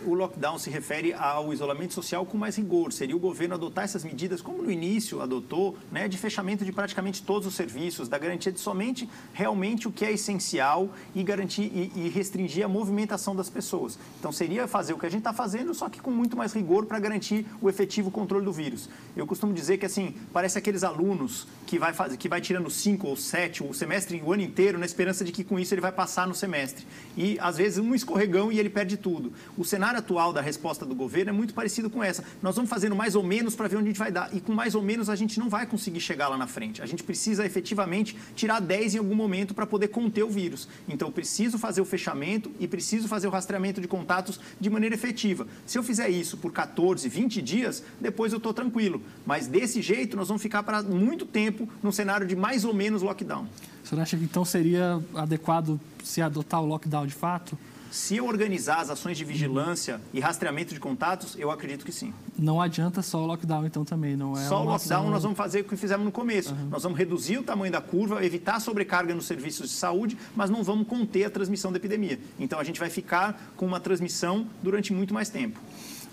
o 0.07 0.15
lockdown 0.15 0.59
se 0.59 0.71
refere 0.71 1.13
ao 1.13 1.53
isolamento 1.53 1.95
social 1.95 2.25
com 2.25 2.37
mais 2.37 2.57
rigor. 2.57 2.93
Seria 2.93 3.17
o 3.17 3.19
governo 3.19 3.55
adotar 3.55 3.85
essas 3.85 4.05
medidas, 4.05 4.41
como 4.41 4.63
no 4.63 4.71
início 4.71 5.21
adotou, 5.21 5.77
né, 5.91 6.09
de 6.09 6.19
fechamento 6.19 6.65
de 6.65 6.73
praticamente 6.73 7.23
todos 7.23 7.47
os 7.47 7.55
serviços, 7.55 8.09
da 8.09 8.19
garantia 8.19 8.53
de 8.53 8.61
somente 8.61 9.09
realmente 9.33 9.89
o 9.89 9.93
que 9.93 10.05
é 10.05 10.13
essencial 10.13 10.91
e 11.15 11.23
garantir 11.23 11.63
e, 11.63 11.93
e 11.95 12.09
restringir 12.09 12.65
a 12.65 12.69
movimentação 12.69 13.35
das 13.35 13.51
pessoas. 13.51 13.99
Então 14.19 14.33
seria 14.33 14.67
fazer 14.67 14.93
o 14.93 14.99
que 14.99 15.07
a 15.07 15.11
gente 15.11 15.21
está 15.21 15.33
fazendo, 15.33 15.75
só 15.75 15.89
que 15.89 16.01
com 16.01 16.11
muito 16.11 16.37
mais 16.37 16.53
rigor 16.53 16.87
para 16.87 16.99
garantir 16.99 17.47
o 17.61 17.69
efetivo 17.69 18.11
controle 18.11 18.45
do 18.45 18.53
vírus. 18.53 18.89
Eu 19.17 19.27
costumo 19.27 19.53
dizer 19.53 19.79
que 19.79 19.87
assim 19.87 20.15
parece 20.33 20.59
aqueles 20.59 20.85
alunos 20.85 21.47
que 21.67 21.79
vai 21.79 21.93
fazer, 21.93 22.17
que 22.17 22.29
vai 22.29 22.41
tirando 22.41 22.71
cinco 22.71 23.09
ou 23.09 23.17
sete 23.17 23.63
o 23.63 23.73
semestre 23.75 24.23
o 24.25 24.33
ano 24.33 24.43
inteiro 24.43 24.79
na 24.79 24.87
esperança 24.87 25.25
de 25.25 25.33
que 25.33 25.45
com 25.45 25.59
isso 25.59 25.75
ele 25.75 25.81
vai 25.81 25.93
passar 25.93 26.27
no 26.27 26.35
semestre 26.35 26.87
e 27.17 27.39
às 27.41 27.57
vezes 27.57 27.79
um 27.79 27.95
escorregão 27.95 28.51
e 28.53 28.59
ele 28.59 28.71
perde 28.71 28.97
tudo. 28.97 29.33
O 29.57 29.65
cenário 29.89 29.99
atual 30.01 30.33
da 30.33 30.41
resposta 30.41 30.85
do 30.85 30.95
governo 30.95 31.31
é 31.31 31.33
muito 31.33 31.55
parecido 31.55 31.89
com 31.89 32.05
essa. 32.05 32.23
Nós 32.43 32.55
vamos 32.55 32.71
fazendo 32.71 32.95
mais 32.95 33.15
ou 33.15 33.23
menos 33.23 33.55
para 33.55 33.69
ver 33.69 33.77
onde 33.77 33.87
a 33.87 33.89
gente 33.89 33.99
vai 33.99 34.13
dar. 34.13 34.35
E 34.35 34.41
com 34.41 34.53
mais 34.53 34.75
ou 34.75 34.83
menos 34.83 35.09
a 35.09 35.17
gente 35.17 35.39
não 35.39 35.49
vai 35.49 35.67
conseguir 35.67 36.01
chegar 36.01 36.29
lá 36.29 36.37
na 36.37 36.47
frente. 36.47 36.83
A 36.83 36.87
gente 36.87 37.03
precisa 37.03 37.47
efetivamente 37.47 38.17
tirar 38.35 38.61
10 38.61 38.97
em 38.97 38.99
algum 38.99 39.15
momento 39.15 39.55
para 39.55 39.67
poder 39.67 39.89
conter 39.89 40.23
o 40.23 40.29
vírus. 40.29 40.69
Então, 40.89 41.11
preciso 41.11 41.59
fazer 41.59 41.81
o 41.81 41.85
fechamento 41.85 42.51
e 42.61 42.69
preciso 42.69 43.09
fazer 43.09 43.29
o 43.29 43.31
rastreamento 43.31 43.81
de 43.81 43.89
contatos 43.89 44.39
de 44.61 44.69
maneira 44.69 44.95
efetiva. 44.95 45.47
Se 45.65 45.79
eu 45.79 45.83
fizer 45.83 46.09
isso 46.11 46.37
por 46.37 46.53
14, 46.53 47.09
20 47.09 47.41
dias, 47.41 47.83
depois 48.01 48.33
eu 48.33 48.39
estou 48.39 48.53
tranquilo. 48.53 49.01
Mas 49.25 49.47
desse 49.47 49.81
jeito, 49.81 50.17
nós 50.17 50.29
vamos 50.29 50.43
ficar 50.43 50.63
para 50.63 50.83
muito 50.83 51.25
tempo 51.25 51.69
num 51.83 51.93
cenário 51.93 52.27
de 52.27 52.37
mais 52.37 52.65
ou 52.65 52.75
menos 52.75 53.01
lockdown. 53.01 53.47
Senhor 53.85 54.03
acha 54.03 54.19
que 54.19 54.25
então 54.25 54.45
seria 54.45 55.01
adequado 55.15 55.81
se 56.05 56.21
adotar 56.21 56.61
o 56.61 56.67
lockdown 56.67 57.07
de 57.07 57.15
fato? 57.15 57.57
Se 57.91 58.17
eu 58.17 58.27
organizar 58.27 58.81
as 58.81 58.91
ações 58.91 59.17
de 59.17 59.25
vigilância 59.25 60.01
e 60.13 60.21
rastreamento 60.21 60.75
de 60.75 60.81
contatos, 60.81 61.37
eu 61.39 61.51
acredito 61.51 61.85
que 61.85 61.93
sim. 61.93 62.13
Não 62.39 62.61
adianta 62.61 63.03
só 63.03 63.23
o 63.23 63.27
lockdown, 63.27 63.67
então, 63.67 63.85
também, 63.85 64.17
não 64.17 64.37
é? 64.37 64.47
Só 64.47 64.63
o 64.63 64.65
lockdown 64.65 65.01
ação... 65.01 65.11
nós 65.11 65.23
vamos 65.23 65.37
fazer 65.37 65.61
o 65.61 65.65
que 65.65 65.77
fizemos 65.77 66.05
no 66.05 66.13
começo. 66.13 66.53
Uhum. 66.53 66.69
Nós 66.71 66.83
vamos 66.83 66.99
reduzir 66.99 67.39
o 67.39 67.43
tamanho 67.43 67.73
da 67.73 67.81
curva, 67.81 68.25
evitar 68.25 68.57
a 68.57 68.61
sobrecarga 68.61 69.15
nos 69.15 69.27
serviços 69.27 69.71
de 69.71 69.77
saúde, 69.77 70.17
mas 70.37 70.51
não 70.51 70.63
vamos 70.63 70.87
conter 70.87 71.25
a 71.25 71.31
transmissão 71.31 71.73
da 71.73 71.79
epidemia. 71.79 72.19
Então, 72.39 72.61
a 72.61 72.65
gente 72.65 72.79
vai 72.79 72.91
ficar 72.91 73.53
com 73.57 73.67
uma 73.67 73.81
transmissão 73.81 74.47
durante 74.63 74.93
muito 74.93 75.13
mais 75.13 75.29
tempo. 75.29 75.59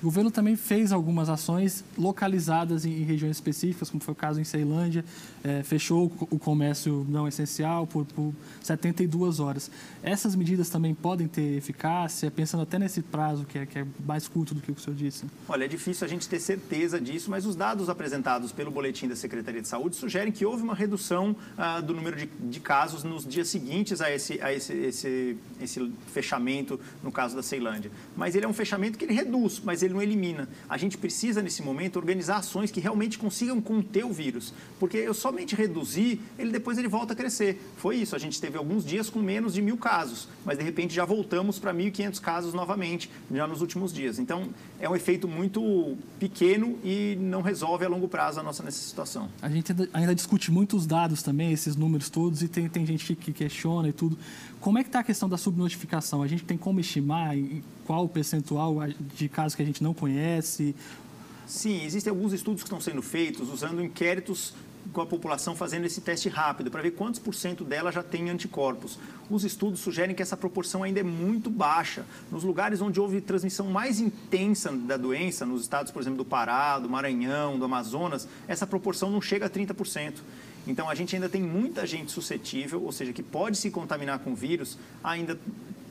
O 0.06 0.08
governo 0.08 0.30
também 0.30 0.56
fez 0.56 0.92
algumas 0.92 1.30
ações 1.30 1.84
localizadas 1.98 2.86
em, 2.86 2.92
regiões 3.04 3.38
específicas, 3.38 3.90
como 3.90 4.04
foi 4.04 4.12
o 4.12 4.16
caso 4.16 4.40
em 4.40 4.44
Ceilândia, 4.44 5.04
é, 5.44 5.64
fechou 5.64 6.12
o 6.30 6.38
comércio 6.38 7.04
não 7.10 7.28
essencial 7.28 7.88
por, 7.88 8.06
por 8.06 8.32
72 8.62 9.40
horas. 9.40 9.72
Essas 10.04 10.36
medidas 10.36 10.70
também 10.70 10.94
podem 10.94 11.28
ter 11.28 11.58
eficácia, 11.58 12.30
pensando 12.30 12.62
até 12.62 12.78
nesse 12.78 13.02
prazo 13.02 13.46
que 13.46 13.58
é, 13.58 13.66
que 13.66 13.80
é 13.80 13.86
mais 14.06 14.28
curto 14.28 14.54
do 14.54 14.62
que 14.62 14.72
o 14.72 14.76
que 14.76 14.82
o 14.82 14.84
senhor 14.84 14.96
disse? 14.96 15.26
Olha, 15.50 15.66
é 15.66 15.68
difícil 15.68 16.06
a 16.06 16.08
gente 16.08 16.30
ter 16.30 16.40
certeza 16.40 17.02
disso, 17.02 17.32
mas 17.32 17.44
os 17.48 17.56
dados 17.56 17.90
apresentados 17.90 18.52
pelo 18.52 18.70
boletim 18.70 19.08
da 19.08 19.16
Secretaria 19.16 19.60
de 19.64 19.68
Saúde 19.68 19.96
sugerem 19.96 20.32
que 20.32 20.46
houve 20.46 20.62
uma 20.62 20.76
redução 20.76 21.36
ah, 21.58 21.82
do 21.82 21.96
número 21.96 22.16
de, 22.16 22.28
de, 22.28 22.60
casos 22.60 23.04
nos 23.04 23.26
dias 23.26 23.48
seguintes 23.48 24.02
a, 24.02 24.12
esse, 24.12 24.40
a 24.40 24.54
esse, 24.54 24.72
esse, 24.72 25.38
esse 25.60 25.92
fechamento, 26.14 26.80
no 27.02 27.12
caso 27.12 27.36
da 27.36 27.42
Ceilândia. 27.42 27.90
Mas 28.16 28.36
ele 28.36 28.46
é 28.46 28.48
um 28.48 28.54
fechamento 28.54 29.00
que 29.00 29.06
ele 29.06 29.14
reduz, 29.16 29.60
mas 29.64 29.82
ele 29.82 29.95
não 29.96 30.02
elimina. 30.02 30.48
A 30.70 30.78
gente 30.78 30.98
precisa, 30.98 31.42
nesse 31.42 31.62
momento, 31.62 31.96
organizar 31.96 32.38
ações 32.38 32.70
que 32.70 32.80
realmente 32.80 33.18
consigam 33.18 33.62
conter 33.62 34.06
o 34.06 34.12
vírus. 34.12 34.54
Porque 34.80 34.98
eu 34.98 35.14
somente 35.14 35.56
reduzir, 35.56 36.20
ele 36.38 36.52
depois 36.52 36.78
ele 36.78 36.88
volta 36.88 37.14
a 37.14 37.16
crescer. 37.16 37.62
Foi 37.78 37.96
isso, 37.96 38.16
a 38.16 38.20
gente 38.20 38.40
teve 38.40 38.58
alguns 38.58 38.86
dias 38.86 39.10
com 39.10 39.20
menos 39.20 39.54
de 39.54 39.62
mil 39.62 39.78
casos, 39.78 40.28
mas 40.44 40.58
de 40.58 40.64
repente 40.64 40.94
já 40.94 41.06
voltamos 41.06 41.58
para 41.58 41.74
1.500 41.74 42.20
casos 42.20 42.54
novamente, 42.54 43.10
já 43.32 43.48
nos 43.48 43.62
últimos 43.62 43.94
dias. 43.94 44.20
Então, 44.20 44.50
é 44.80 44.90
um 44.90 44.96
efeito 44.96 45.28
muito 45.28 45.98
pequeno 46.20 46.78
e 46.84 47.18
não 47.20 47.42
resolve 47.42 47.86
a 47.86 47.90
longo 47.90 48.08
prazo 48.08 48.40
a 48.40 48.44
nossa 48.44 48.70
situação. 48.72 49.30
A 49.42 49.50
gente 49.50 49.74
ainda 49.94 50.14
discute 50.14 50.52
muitos 50.52 50.86
dados 50.86 51.24
também, 51.24 51.52
esses 51.54 51.76
números 51.76 52.10
todos, 52.10 52.44
e 52.44 52.48
tem, 52.48 52.68
tem 52.68 52.86
gente 52.86 53.16
que 53.16 53.32
questiona 53.32 53.88
e 53.90 53.94
tudo. 53.94 54.18
Como 54.60 54.78
é 54.78 54.84
que 54.84 54.90
está 54.90 55.00
a 55.00 55.04
questão 55.04 55.30
da 55.30 55.38
subnotificação? 55.38 56.22
A 56.22 56.28
gente 56.28 56.44
tem 56.44 56.58
como 56.58 56.80
estimar 56.80 57.36
qual 57.86 58.06
o 58.06 58.10
percentual 58.10 58.76
de 59.16 59.30
casos 59.30 59.56
que 59.56 59.62
a 59.62 59.66
gente 59.66 59.84
não 59.84 59.94
conhece? 59.94 60.76
Sim, 61.48 61.84
existem 61.86 62.10
alguns 62.10 62.34
estudos 62.34 62.64
que 62.64 62.68
estão 62.68 62.82
sendo 62.82 63.02
feitos 63.02 63.50
usando 63.50 63.84
inquéritos 63.84 64.54
com 64.94 65.02
a 65.02 65.06
população 65.06 65.56
fazendo 65.56 65.86
esse 65.86 66.02
teste 66.02 66.30
rápido 66.30 66.70
para 66.70 66.82
ver 66.82 66.92
quantos 66.92 67.20
por 67.20 67.34
cento 67.34 67.64
dela 67.64 67.92
já 67.92 68.04
tem 68.04 68.30
anticorpos. 68.30 69.00
Os 69.30 69.44
estudos 69.44 69.80
sugerem 69.80 70.16
que 70.16 70.22
essa 70.22 70.38
proporção 70.38 70.84
ainda 70.84 71.00
é 71.00 71.04
muito 71.04 71.50
baixa. 71.50 72.06
Nos 72.32 72.44
lugares 72.44 72.82
onde 72.82 73.00
houve 73.00 73.22
transmissão 73.22 73.68
mais 73.68 74.00
intensa 74.00 74.72
da 74.72 74.98
doença, 74.98 75.46
nos 75.46 75.62
estados, 75.62 75.92
por 75.92 76.02
exemplo, 76.02 76.18
do 76.18 76.26
Pará, 76.26 76.80
do 76.80 76.90
Maranhão, 76.90 77.58
do 77.58 77.66
Amazonas, 77.66 78.28
essa 78.48 78.68
proporção 78.68 79.10
não 79.10 79.22
chega 79.22 79.48
a 79.48 79.50
30%. 79.50 80.16
Então, 80.68 80.90
a 80.90 80.96
gente 80.96 81.16
ainda 81.16 81.30
tem 81.30 81.42
muita 81.42 81.86
gente 81.86 82.12
suscetível, 82.12 82.84
ou 82.84 82.92
seja, 82.92 83.14
que 83.14 83.22
pode 83.22 83.58
se 83.58 83.70
contaminar 83.70 84.20
com 84.20 84.32
o 84.32 84.36
vírus 84.36 84.78
ainda 85.04 85.38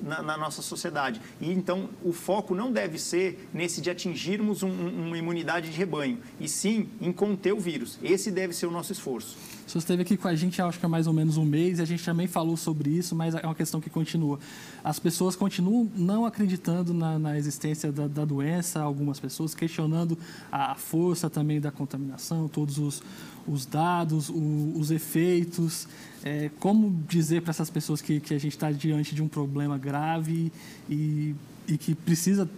na, 0.03 0.23
na, 0.23 0.37
nossa 0.37 0.63
sociedade. 0.63 1.21
E 1.41 1.51
então 1.51 1.89
o 2.03 2.13
foco 2.13 2.55
não 2.55 2.73
deve 2.73 2.99
ser 2.99 3.49
nesse 3.53 3.81
de 3.81 3.91
atingirmos 3.91 4.63
um, 4.63 4.71
uma 4.71 5.19
imunidade 5.19 5.71
de 5.71 5.77
rebanho, 5.77 6.19
e 6.41 6.49
sim 6.49 6.89
em 7.01 7.13
conter 7.13 7.53
o 7.53 7.61
vírus. 7.61 7.99
Esse 8.03 8.31
deve 8.31 8.53
ser 8.53 8.67
o 8.67 8.71
nosso 8.71 8.93
esforço. 8.93 9.37
Senhor 9.71 9.81
esteve 9.81 10.03
aqui 10.03 10.17
com 10.17 10.29
a 10.29 10.35
gente, 10.35 10.61
acho 10.61 10.79
que 10.79 10.87
há 10.87 10.89
mais 10.89 11.07
ou 11.07 11.13
menos 11.13 11.37
um 11.37 11.45
mês, 11.45 11.79
e 11.79 11.83
a 11.83 11.85
gente 11.85 12.05
também 12.05 12.27
falou 12.27 12.57
sobre 12.57 12.91
isso, 12.91 13.15
mas 13.15 13.35
é 13.35 13.41
uma 13.45 13.55
questão 13.55 13.81
que 13.81 13.89
continua. 13.89 14.39
As 14.83 14.99
pessoas 14.99 15.35
continuam 15.35 15.91
não 15.97 16.27
acreditando 16.27 16.93
na, 16.93 17.19
na 17.19 17.39
existência 17.39 17.91
da, 17.91 18.07
da, 18.07 18.25
doença, 18.25 18.81
algumas 18.81 19.19
pessoas 19.19 19.55
questionando 19.55 20.19
a 20.53 20.75
força 20.75 21.31
também 21.31 21.61
da 21.61 21.71
contaminação, 21.71 22.49
todos 22.49 22.79
os, 22.79 23.03
os 23.47 23.65
dados, 23.67 24.29
o, 24.29 24.75
os 24.77 24.91
efeitos. 24.91 25.89
É, 26.23 26.51
como 26.59 27.03
dizer 27.09 27.43
para 27.43 27.51
essas 27.51 27.71
pessoas 27.71 28.01
que, 28.01 28.21
que 28.21 28.35
a 28.35 28.39
gente 28.39 28.55
está 28.55 28.71
diante 28.71 29.15
de 29.15 29.23
um 29.23 29.29
problema 29.29 29.77
grave 29.77 30.53
e, 30.89 31.35
e 31.69 31.77
que 31.77 31.95
precisa 31.95 32.49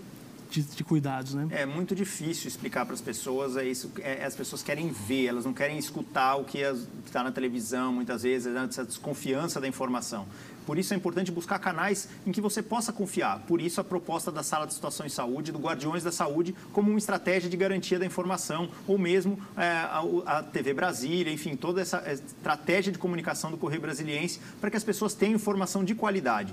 de, 0.50 0.62
de, 0.62 0.84
cuidados, 0.84 1.34
né? 1.34 1.48
É 1.50 1.66
muito 1.66 1.94
difícil 1.94 2.48
explicar 2.48 2.84
para 2.84 2.94
as 2.94 3.00
pessoas, 3.00 3.56
é 3.56 3.64
isso, 3.64 3.90
é, 4.00 4.24
as 4.24 4.34
pessoas 4.34 4.62
querem 4.62 4.90
ver, 4.90 5.26
elas 5.26 5.44
não 5.44 5.52
querem 5.52 5.78
escutar 5.78 6.36
o 6.36 6.44
que 6.44 6.58
está 7.04 7.22
na 7.22 7.32
televisão, 7.32 7.92
muitas 7.92 8.22
vezes, 8.22 8.52
né, 8.52 8.66
essa 8.68 8.84
desconfiança 8.84 9.60
da 9.60 9.68
informação. 9.68 10.26
Por 10.66 10.76
isso 10.76 10.92
é 10.92 10.96
importante 10.96 11.30
buscar 11.30 11.60
canais 11.60 12.08
em 12.26 12.32
que 12.32 12.40
você 12.40 12.60
possa 12.60 12.92
confiar. 12.92 13.38
Por 13.46 13.60
isso 13.60 13.80
a 13.80 13.84
proposta 13.84 14.32
da 14.32 14.42
Sala 14.42 14.66
de 14.66 14.74
Situação 14.74 15.06
em 15.06 15.08
Saúde, 15.08 15.52
do 15.52 15.60
Guardiões 15.60 16.02
da 16.02 16.10
Saúde, 16.10 16.56
como 16.72 16.90
uma 16.90 16.98
estratégia 16.98 17.48
de 17.48 17.56
garantia 17.56 18.00
da 18.00 18.04
informação, 18.04 18.68
ou 18.86 18.98
mesmo 18.98 19.38
é, 19.56 19.62
a, 19.62 20.02
a, 20.26 20.42
TV 20.42 20.74
Brasília, 20.74 21.32
enfim, 21.32 21.54
toda 21.54 21.80
essa 21.80 22.02
estratégia 22.12 22.92
de 22.92 22.98
comunicação 22.98 23.50
do 23.50 23.56
Correio 23.56 23.80
Brasiliense, 23.80 24.40
para 24.60 24.68
que 24.68 24.76
as 24.76 24.82
pessoas 24.82 25.14
tenham 25.14 25.36
informação 25.36 25.84
de 25.84 25.94
qualidade 25.94 26.52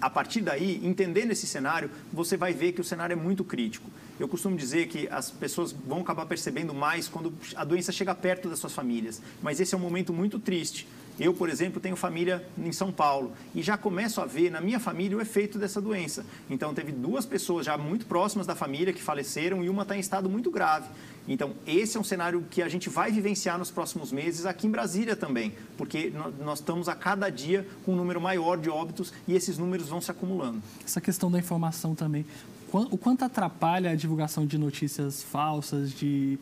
a 0.00 0.10
partir 0.10 0.40
daí, 0.40 0.80
entendendo 0.84 1.30
esse 1.30 1.46
cenário, 1.46 1.90
você 2.12 2.36
vai 2.36 2.52
ver 2.52 2.72
que 2.72 2.80
o 2.80 2.84
cenário 2.84 3.14
é 3.14 3.16
muito 3.16 3.42
crítico. 3.44 3.90
Eu 4.18 4.28
costumo 4.28 4.56
dizer 4.56 4.88
que 4.88 5.08
as 5.08 5.30
pessoas 5.30 5.72
vão 5.72 6.00
acabar 6.00 6.26
percebendo 6.26 6.72
mais 6.74 7.08
quando 7.08 7.32
a 7.54 7.64
doença 7.64 7.92
chega 7.92 8.14
perto 8.14 8.48
das 8.48 8.58
suas 8.58 8.72
famílias, 8.72 9.20
mas 9.42 9.60
esse 9.60 9.74
é 9.74 9.78
um 9.78 9.80
momento 9.80 10.12
muito 10.12 10.38
triste. 10.38 10.86
Eu, 11.18 11.32
por 11.32 11.48
exemplo, 11.48 11.80
tenho 11.80 11.96
família 11.96 12.46
em 12.58 12.72
São 12.72 12.92
Paulo 12.92 13.32
e 13.54 13.62
já 13.62 13.76
começo 13.76 14.20
a 14.20 14.26
ver 14.26 14.50
na 14.50 14.60
minha 14.60 14.78
família 14.78 15.16
o 15.16 15.20
efeito 15.20 15.58
dessa 15.58 15.80
doença. 15.80 16.24
Então, 16.50 16.74
teve 16.74 16.92
duas 16.92 17.24
pessoas 17.24 17.64
já 17.64 17.78
muito 17.78 18.06
próximas 18.06 18.46
da 18.46 18.54
família 18.54 18.92
que 18.92 19.02
faleceram 19.02 19.64
e 19.64 19.68
uma 19.68 19.82
está 19.82 19.96
em 19.96 20.00
estado 20.00 20.28
muito 20.28 20.50
grave. 20.50 20.88
Então, 21.28 21.54
esse 21.66 21.96
é 21.96 22.00
um 22.00 22.04
cenário 22.04 22.44
que 22.50 22.62
a 22.62 22.68
gente 22.68 22.88
vai 22.88 23.10
vivenciar 23.10 23.58
nos 23.58 23.70
próximos 23.70 24.12
meses 24.12 24.46
aqui 24.46 24.66
em 24.66 24.70
Brasília 24.70 25.16
também, 25.16 25.52
porque 25.76 26.12
nós 26.38 26.60
estamos 26.60 26.88
a 26.88 26.94
cada 26.94 27.28
dia 27.30 27.66
com 27.84 27.92
um 27.92 27.96
número 27.96 28.20
maior 28.20 28.56
de 28.56 28.70
óbitos 28.70 29.12
e 29.26 29.34
esses 29.34 29.58
números 29.58 29.88
vão 29.88 30.00
se 30.00 30.10
acumulando. 30.10 30.62
Essa 30.84 31.00
questão 31.00 31.30
da 31.30 31.38
informação 31.38 31.94
também. 31.94 32.24
O 32.72 32.98
quanto 32.98 33.24
atrapalha 33.24 33.90
a 33.90 33.94
divulgação 33.94 34.44
de 34.44 34.58
notícias 34.58 35.22
falsas, 35.22 35.92
de, 35.92 36.38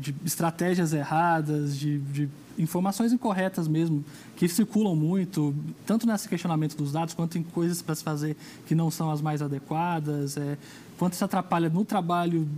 de 0.00 0.14
estratégias 0.24 0.92
erradas, 0.92 1.78
de, 1.78 1.98
de 1.98 2.28
informações 2.58 3.12
incorretas 3.12 3.68
mesmo, 3.68 4.04
que 4.36 4.48
circulam 4.48 4.96
muito, 4.96 5.54
tanto 5.86 6.06
nesse 6.06 6.28
questionamento 6.28 6.76
dos 6.76 6.92
dados, 6.92 7.14
quanto 7.14 7.36
em 7.38 7.42
coisas 7.42 7.82
para 7.82 7.94
se 7.94 8.02
fazer 8.02 8.36
que 8.66 8.74
não 8.74 8.90
são 8.90 9.10
as 9.10 9.20
mais 9.20 9.42
adequadas, 9.42 10.36
é, 10.36 10.56
quanto 10.98 11.12
isso 11.12 11.24
atrapalha 11.24 11.68
no 11.68 11.84
trabalho 11.84 12.48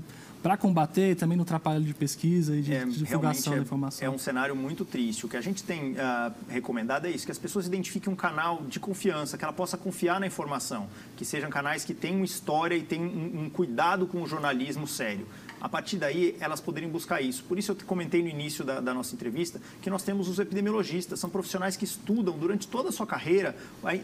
para 0.42 0.56
combater 0.56 1.14
também 1.14 1.38
no 1.38 1.44
trabalho 1.44 1.84
de 1.84 1.94
pesquisa 1.94 2.56
e 2.56 2.62
de, 2.62 2.74
é, 2.74 2.84
divulgação 2.84 3.52
é, 3.52 3.56
da 3.56 3.62
informação. 3.62 4.06
É 4.06 4.10
um 4.10 4.18
cenário 4.18 4.56
muito 4.56 4.84
triste. 4.84 5.24
O 5.24 5.28
que 5.28 5.36
a 5.36 5.40
gente 5.40 5.62
tem 5.62 5.92
uh, 5.92 6.32
recomendado 6.48 7.06
é 7.06 7.10
isso, 7.10 7.24
que 7.24 7.30
as 7.30 7.38
pessoas 7.38 7.66
identifiquem 7.68 8.12
um 8.12 8.16
canal 8.16 8.60
de 8.68 8.80
confiança, 8.80 9.38
que 9.38 9.44
ela 9.44 9.52
possa 9.52 9.76
confiar 9.78 10.18
na 10.18 10.26
informação, 10.26 10.88
que 11.16 11.24
sejam 11.24 11.48
canais 11.48 11.84
que 11.84 11.94
tenham 11.94 12.24
história 12.24 12.74
e 12.74 12.82
tenham 12.82 13.06
um, 13.06 13.44
um 13.44 13.50
cuidado 13.50 14.04
com 14.04 14.20
o 14.20 14.26
jornalismo 14.26 14.84
sério 14.84 15.26
a 15.62 15.68
partir 15.68 15.96
daí 15.96 16.36
elas 16.40 16.60
poderiam 16.60 16.90
buscar 16.90 17.22
isso. 17.22 17.44
Por 17.44 17.56
isso 17.56 17.70
eu 17.70 17.76
comentei 17.86 18.20
no 18.20 18.28
início 18.28 18.64
da, 18.64 18.80
da 18.80 18.92
nossa 18.92 19.14
entrevista 19.14 19.60
que 19.80 19.88
nós 19.88 20.02
temos 20.02 20.28
os 20.28 20.40
epidemiologistas, 20.40 21.20
são 21.20 21.30
profissionais 21.30 21.76
que 21.76 21.84
estudam 21.84 22.36
durante 22.36 22.66
toda 22.66 22.88
a 22.88 22.92
sua 22.92 23.06
carreira 23.06 23.54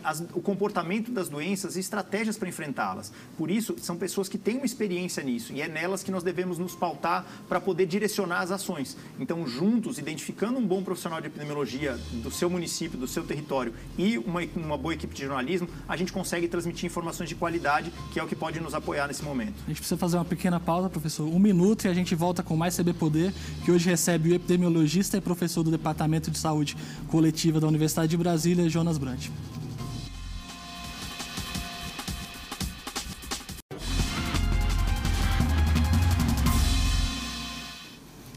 as, 0.04 0.20
o 0.32 0.40
comportamento 0.40 1.10
das 1.10 1.28
doenças 1.28 1.76
e 1.76 1.80
estratégias 1.80 2.38
para 2.38 2.48
enfrentá-las. 2.48 3.12
Por 3.36 3.50
isso, 3.50 3.74
são 3.78 3.96
pessoas 3.96 4.28
que 4.28 4.38
têm 4.38 4.58
uma 4.58 4.66
experiência 4.66 5.20
nisso 5.22 5.52
e 5.52 5.60
é 5.60 5.66
nelas 5.66 6.04
que 6.04 6.12
nós 6.12 6.22
devemos 6.22 6.58
nos 6.58 6.76
pautar 6.76 7.26
para 7.48 7.60
poder 7.60 7.86
direcionar 7.86 8.40
as 8.40 8.52
ações. 8.52 8.96
Então, 9.18 9.44
juntos, 9.46 9.98
identificando 9.98 10.58
um 10.58 10.66
bom 10.66 10.84
profissional 10.84 11.20
de 11.20 11.26
epidemiologia 11.26 11.98
do 12.22 12.30
seu 12.30 12.48
município, 12.48 12.96
do 12.96 13.08
seu 13.08 13.24
território 13.24 13.74
e 13.96 14.16
uma, 14.18 14.42
uma 14.54 14.78
boa 14.78 14.94
equipe 14.94 15.12
de 15.12 15.22
jornalismo, 15.22 15.68
a 15.88 15.96
gente 15.96 16.12
consegue 16.12 16.46
transmitir 16.46 16.86
informações 16.86 17.28
de 17.28 17.34
qualidade, 17.34 17.92
que 18.12 18.20
é 18.20 18.22
o 18.22 18.28
que 18.28 18.36
pode 18.36 18.60
nos 18.60 18.74
apoiar 18.74 19.08
nesse 19.08 19.24
momento. 19.24 19.54
A 19.64 19.68
gente 19.68 19.78
precisa 19.78 19.96
fazer 19.96 20.16
uma 20.18 20.24
pequena 20.24 20.60
pausa, 20.60 20.88
professor. 20.88 21.26
Minuto 21.48 21.86
e 21.86 21.88
a 21.88 21.94
gente 21.94 22.14
volta 22.14 22.42
com 22.42 22.54
mais 22.56 22.76
CB 22.76 22.92
Poder, 22.92 23.32
que 23.64 23.72
hoje 23.72 23.88
recebe 23.88 24.30
o 24.30 24.34
epidemiologista 24.34 25.16
e 25.16 25.20
professor 25.20 25.62
do 25.62 25.70
Departamento 25.70 26.30
de 26.30 26.36
Saúde 26.36 26.76
Coletiva 27.08 27.58
da 27.58 27.66
Universidade 27.66 28.10
de 28.10 28.16
Brasília, 28.18 28.68
Jonas 28.68 28.98
Brant. 28.98 29.30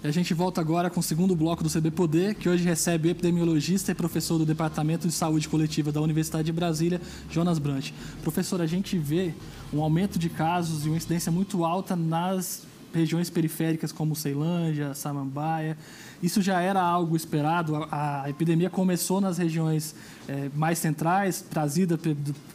E 0.03 0.07
a 0.07 0.11
gente 0.11 0.33
volta 0.33 0.61
agora 0.61 0.89
com 0.89 1.01
o 1.01 1.03
segundo 1.03 1.35
bloco 1.35 1.63
do 1.63 1.69
CB 1.69 1.91
Poder, 1.91 2.35
que 2.35 2.47
hoje 2.47 2.63
recebe 2.63 3.09
o 3.09 3.11
epidemiologista 3.11 3.91
e 3.91 3.95
professor 3.95 4.37
do 4.37 4.45
Departamento 4.45 5.05
de 5.05 5.13
Saúde 5.13 5.49
Coletiva 5.49 5.91
da 5.91 6.01
Universidade 6.01 6.45
de 6.45 6.53
Brasília, 6.53 7.01
Jonas 7.29 7.59
Brant. 7.59 7.91
Professor, 8.23 8.61
a 8.61 8.65
gente 8.65 8.97
vê 8.97 9.33
um 9.71 9.81
aumento 9.81 10.17
de 10.17 10.29
casos 10.29 10.85
e 10.85 10.89
uma 10.89 10.97
incidência 10.97 11.29
muito 11.29 11.65
alta 11.65 11.93
nas 11.95 12.70
regiões 12.93 13.29
periféricas 13.29 13.91
como 13.91 14.15
Ceilândia, 14.15 14.93
Samambaia. 14.93 15.77
Isso 16.21 16.41
já 16.41 16.61
era 16.61 16.81
algo 16.81 17.15
esperado. 17.15 17.87
A, 17.91 18.29
epidemia 18.29 18.69
começou 18.69 19.19
nas 19.19 19.37
regiões 19.37 19.95
é, 20.27 20.49
mais 20.55 20.77
centrais, 20.79 21.41
trazida 21.41 21.97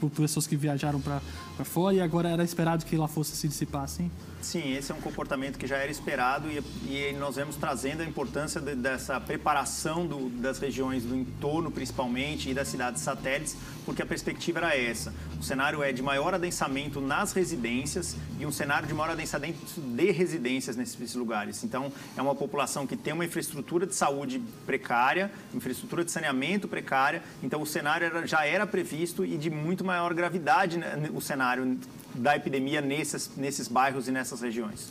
por 0.01 0.11
pessoas 0.11 0.47
que 0.47 0.57
viajaram 0.57 1.01
para 1.01 1.21
fora, 1.65 1.95
e 1.97 2.01
agora 2.01 2.29
era 2.29 2.45
esperado 2.45 2.85
que 2.85 2.95
ela 2.95 3.09
fosse 3.09 3.37
se 3.37 3.49
dissipar, 3.49 3.85
assim? 3.85 4.11
Sim, 4.47 4.77
esse 4.77 4.93
é 4.93 4.95
um 4.95 5.01
comportamento 5.01 5.59
que 5.59 5.67
já 5.67 5.77
era 5.77 5.91
esperado 5.91 6.49
e, 6.49 6.63
e 6.89 7.13
nós 7.15 7.35
vemos 7.35 7.57
trazendo 7.57 8.03
a 8.03 8.05
importância 8.05 8.61
de, 8.61 8.77
dessa 8.77 9.21
preparação 9.21 10.07
do, 10.07 10.29
das 10.29 10.61
regiões 10.61 11.03
do 11.03 11.17
entorno, 11.17 11.69
principalmente, 11.69 12.49
e 12.49 12.55
das 12.55 12.69
cidades 12.69 13.03
satélites, 13.03 13.57
porque 13.85 14.03
a 14.03 14.07
perspectiva 14.07 14.61
era 14.61 14.77
essa. 14.77 15.13
O 15.41 15.43
cenário 15.43 15.83
é 15.83 15.93
de 15.93 16.01
maior 16.01 16.33
adensamento 16.33 17.01
nas 17.01 17.33
residências 17.33 18.17
e 18.39 18.47
um 18.47 18.53
cenário 18.53 18.87
de 18.87 18.95
maior 18.95 19.11
adensamento 19.15 19.59
de 19.81 20.13
residências 20.13 20.77
nesses 20.77 21.17
lugares. 21.17 21.65
Então, 21.65 21.93
é 22.17 22.23
uma 22.23 22.37
população 22.37 22.87
que 22.87 22.97
tem 22.97 23.13
uma 23.13 23.25
infraestrutura 23.25 23.85
de 23.85 23.97
saúde 23.97 24.41
precária, 24.65 25.29
infraestrutura 25.53 26.05
de 26.05 26.13
saneamento 26.13 26.69
precária, 26.69 27.21
então 27.43 27.61
o 27.61 27.67
cenário 27.67 28.07
era, 28.07 28.25
já 28.25 28.47
era 28.47 28.65
previsto 28.65 29.25
e 29.25 29.37
de 29.37 29.51
muito 29.51 29.85
maior 29.85 30.15
gravidade 30.15 30.79
né, 30.79 31.11
o 31.13 31.21
cenário 31.21 31.77
da 32.17 32.37
epidemia 32.37 32.81
nesses, 32.81 33.31
nesses 33.37 33.69
bairros 33.69 34.09
e 34.09 34.13
nessas 34.13 34.41
regiões. 34.41 34.89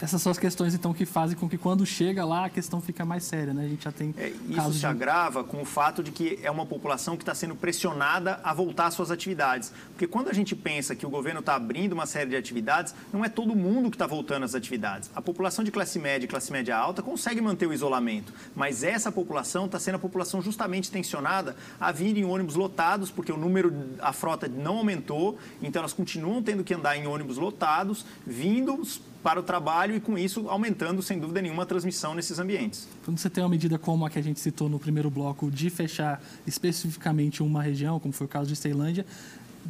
Essas 0.00 0.20
são 0.20 0.32
as 0.32 0.38
questões, 0.38 0.74
então, 0.74 0.92
que 0.92 1.06
fazem 1.06 1.36
com 1.36 1.48
que 1.48 1.58
quando 1.58 1.84
chega 1.84 2.24
lá 2.24 2.46
a 2.46 2.50
questão 2.50 2.80
fica 2.80 3.04
mais 3.04 3.24
séria, 3.24 3.52
né? 3.52 3.64
A 3.64 3.68
gente 3.68 3.84
já 3.84 3.92
tem 3.92 4.14
é, 4.16 4.32
Isso 4.48 4.72
se 4.72 4.78
de... 4.80 4.86
agrava 4.86 5.44
com 5.44 5.62
o 5.62 5.64
fato 5.64 6.02
de 6.02 6.10
que 6.10 6.38
é 6.42 6.50
uma 6.50 6.66
população 6.66 7.16
que 7.16 7.22
está 7.22 7.34
sendo 7.34 7.54
pressionada 7.54 8.40
a 8.42 8.52
voltar 8.52 8.86
às 8.86 8.94
suas 8.94 9.10
atividades. 9.10 9.72
Porque 9.90 10.06
quando 10.06 10.28
a 10.28 10.32
gente 10.32 10.54
pensa 10.56 10.94
que 10.94 11.06
o 11.06 11.10
governo 11.10 11.40
está 11.40 11.54
abrindo 11.54 11.92
uma 11.92 12.06
série 12.06 12.30
de 12.30 12.36
atividades, 12.36 12.94
não 13.12 13.24
é 13.24 13.28
todo 13.28 13.54
mundo 13.54 13.90
que 13.90 13.96
está 13.96 14.06
voltando 14.06 14.44
às 14.44 14.54
atividades. 14.54 15.10
A 15.14 15.22
população 15.22 15.64
de 15.64 15.70
classe 15.70 15.98
média 15.98 16.24
e 16.24 16.28
classe 16.28 16.52
média 16.52 16.76
alta 16.76 17.02
consegue 17.02 17.40
manter 17.40 17.66
o 17.66 17.72
isolamento, 17.72 18.32
mas 18.54 18.82
essa 18.82 19.12
população 19.12 19.66
está 19.66 19.78
sendo 19.78 19.96
a 19.96 19.98
população 19.98 20.42
justamente 20.42 20.90
tensionada 20.90 21.56
a 21.80 21.92
vir 21.92 22.16
em 22.16 22.24
ônibus 22.24 22.54
lotados, 22.54 23.10
porque 23.10 23.32
o 23.32 23.36
número, 23.36 23.72
a 24.00 24.12
frota 24.12 24.48
não 24.48 24.78
aumentou, 24.78 25.38
então 25.62 25.80
elas 25.80 25.92
continuam 25.92 26.42
tendo 26.42 26.64
que 26.64 26.74
andar 26.74 26.96
em 26.96 27.06
ônibus 27.06 27.36
lotados, 27.36 28.04
vindo 28.26 28.80
para 29.24 29.40
o 29.40 29.42
trabalho 29.42 29.96
e, 29.96 30.00
com 30.00 30.18
isso, 30.18 30.50
aumentando, 30.50 31.02
sem 31.02 31.18
dúvida 31.18 31.40
nenhuma, 31.40 31.62
a 31.62 31.66
transmissão 31.66 32.14
nesses 32.14 32.38
ambientes. 32.38 32.86
Quando 33.06 33.18
você 33.18 33.30
tem 33.30 33.42
uma 33.42 33.48
medida 33.48 33.78
como 33.78 34.04
a 34.04 34.10
que 34.10 34.18
a 34.18 34.22
gente 34.22 34.38
citou 34.38 34.68
no 34.68 34.78
primeiro 34.78 35.10
bloco, 35.10 35.50
de 35.50 35.70
fechar 35.70 36.22
especificamente 36.46 37.42
uma 37.42 37.62
região, 37.62 37.98
como 37.98 38.12
foi 38.12 38.26
o 38.26 38.28
caso 38.28 38.50
de 38.50 38.54
Ceilândia, 38.54 39.06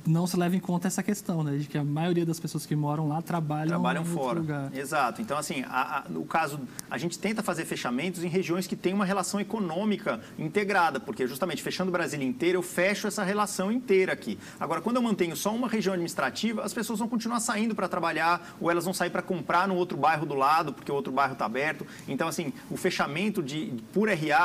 não 0.07 0.27
se 0.27 0.37
leva 0.37 0.55
em 0.57 0.61
conta 0.61 0.89
essa 0.89 1.03
questão, 1.03 1.43
né? 1.43 1.57
De 1.57 1.67
que 1.67 1.79
a 1.79 1.85
maioria 1.85 2.25
das 2.25 2.39
pessoas 2.39 2.67
que 2.67 2.77
moram 2.77 3.09
lá 3.09 3.21
trabalham, 3.23 3.69
trabalham 3.69 4.05
fora. 4.05 4.39
lugar. 4.39 4.71
Exato. 4.77 5.21
Então, 5.21 5.37
assim, 5.37 5.65
a, 5.69 5.99
a, 5.99 6.09
no 6.09 6.25
caso, 6.25 6.61
a 6.91 6.99
gente 6.99 7.19
tenta 7.19 7.43
fazer 7.43 7.65
fechamentos 7.65 8.23
em 8.23 8.29
regiões 8.29 8.67
que 8.67 8.77
têm 8.77 8.93
uma 8.93 9.05
relação 9.05 9.41
econômica 9.41 10.21
integrada, 10.39 11.01
porque 11.01 11.27
justamente 11.27 11.63
fechando 11.63 11.89
o 11.89 11.93
Brasil 11.93 12.21
inteiro, 12.23 12.59
eu 12.59 12.63
fecho 12.63 13.07
essa 13.07 13.25
relação 13.25 13.73
inteira 13.73 14.13
aqui. 14.13 14.39
Agora, 14.59 14.81
quando 14.81 14.97
eu 14.97 15.03
mantenho 15.03 15.37
só 15.37 15.55
uma 15.55 15.69
região 15.69 15.95
administrativa, 15.95 16.63
as 16.63 16.73
pessoas 16.73 16.99
vão 16.99 17.09
continuar 17.09 17.41
saindo 17.41 17.75
para 17.75 17.89
trabalhar 17.89 18.57
ou 18.61 18.71
elas 18.71 18.85
vão 18.85 18.95
sair 18.95 19.11
para 19.11 19.23
comprar 19.23 19.67
no 19.67 19.75
outro 19.75 19.97
bairro 19.97 20.27
do 20.27 20.35
lado, 20.35 20.73
porque 20.73 20.91
o 20.91 20.95
outro 20.95 21.13
bairro 21.13 21.33
está 21.33 21.45
aberto. 21.45 21.87
Então, 22.07 22.29
assim, 22.29 22.53
o 22.71 22.77
fechamento 22.77 23.43
de, 23.43 23.73
por 23.93 24.09
RA 24.09 24.45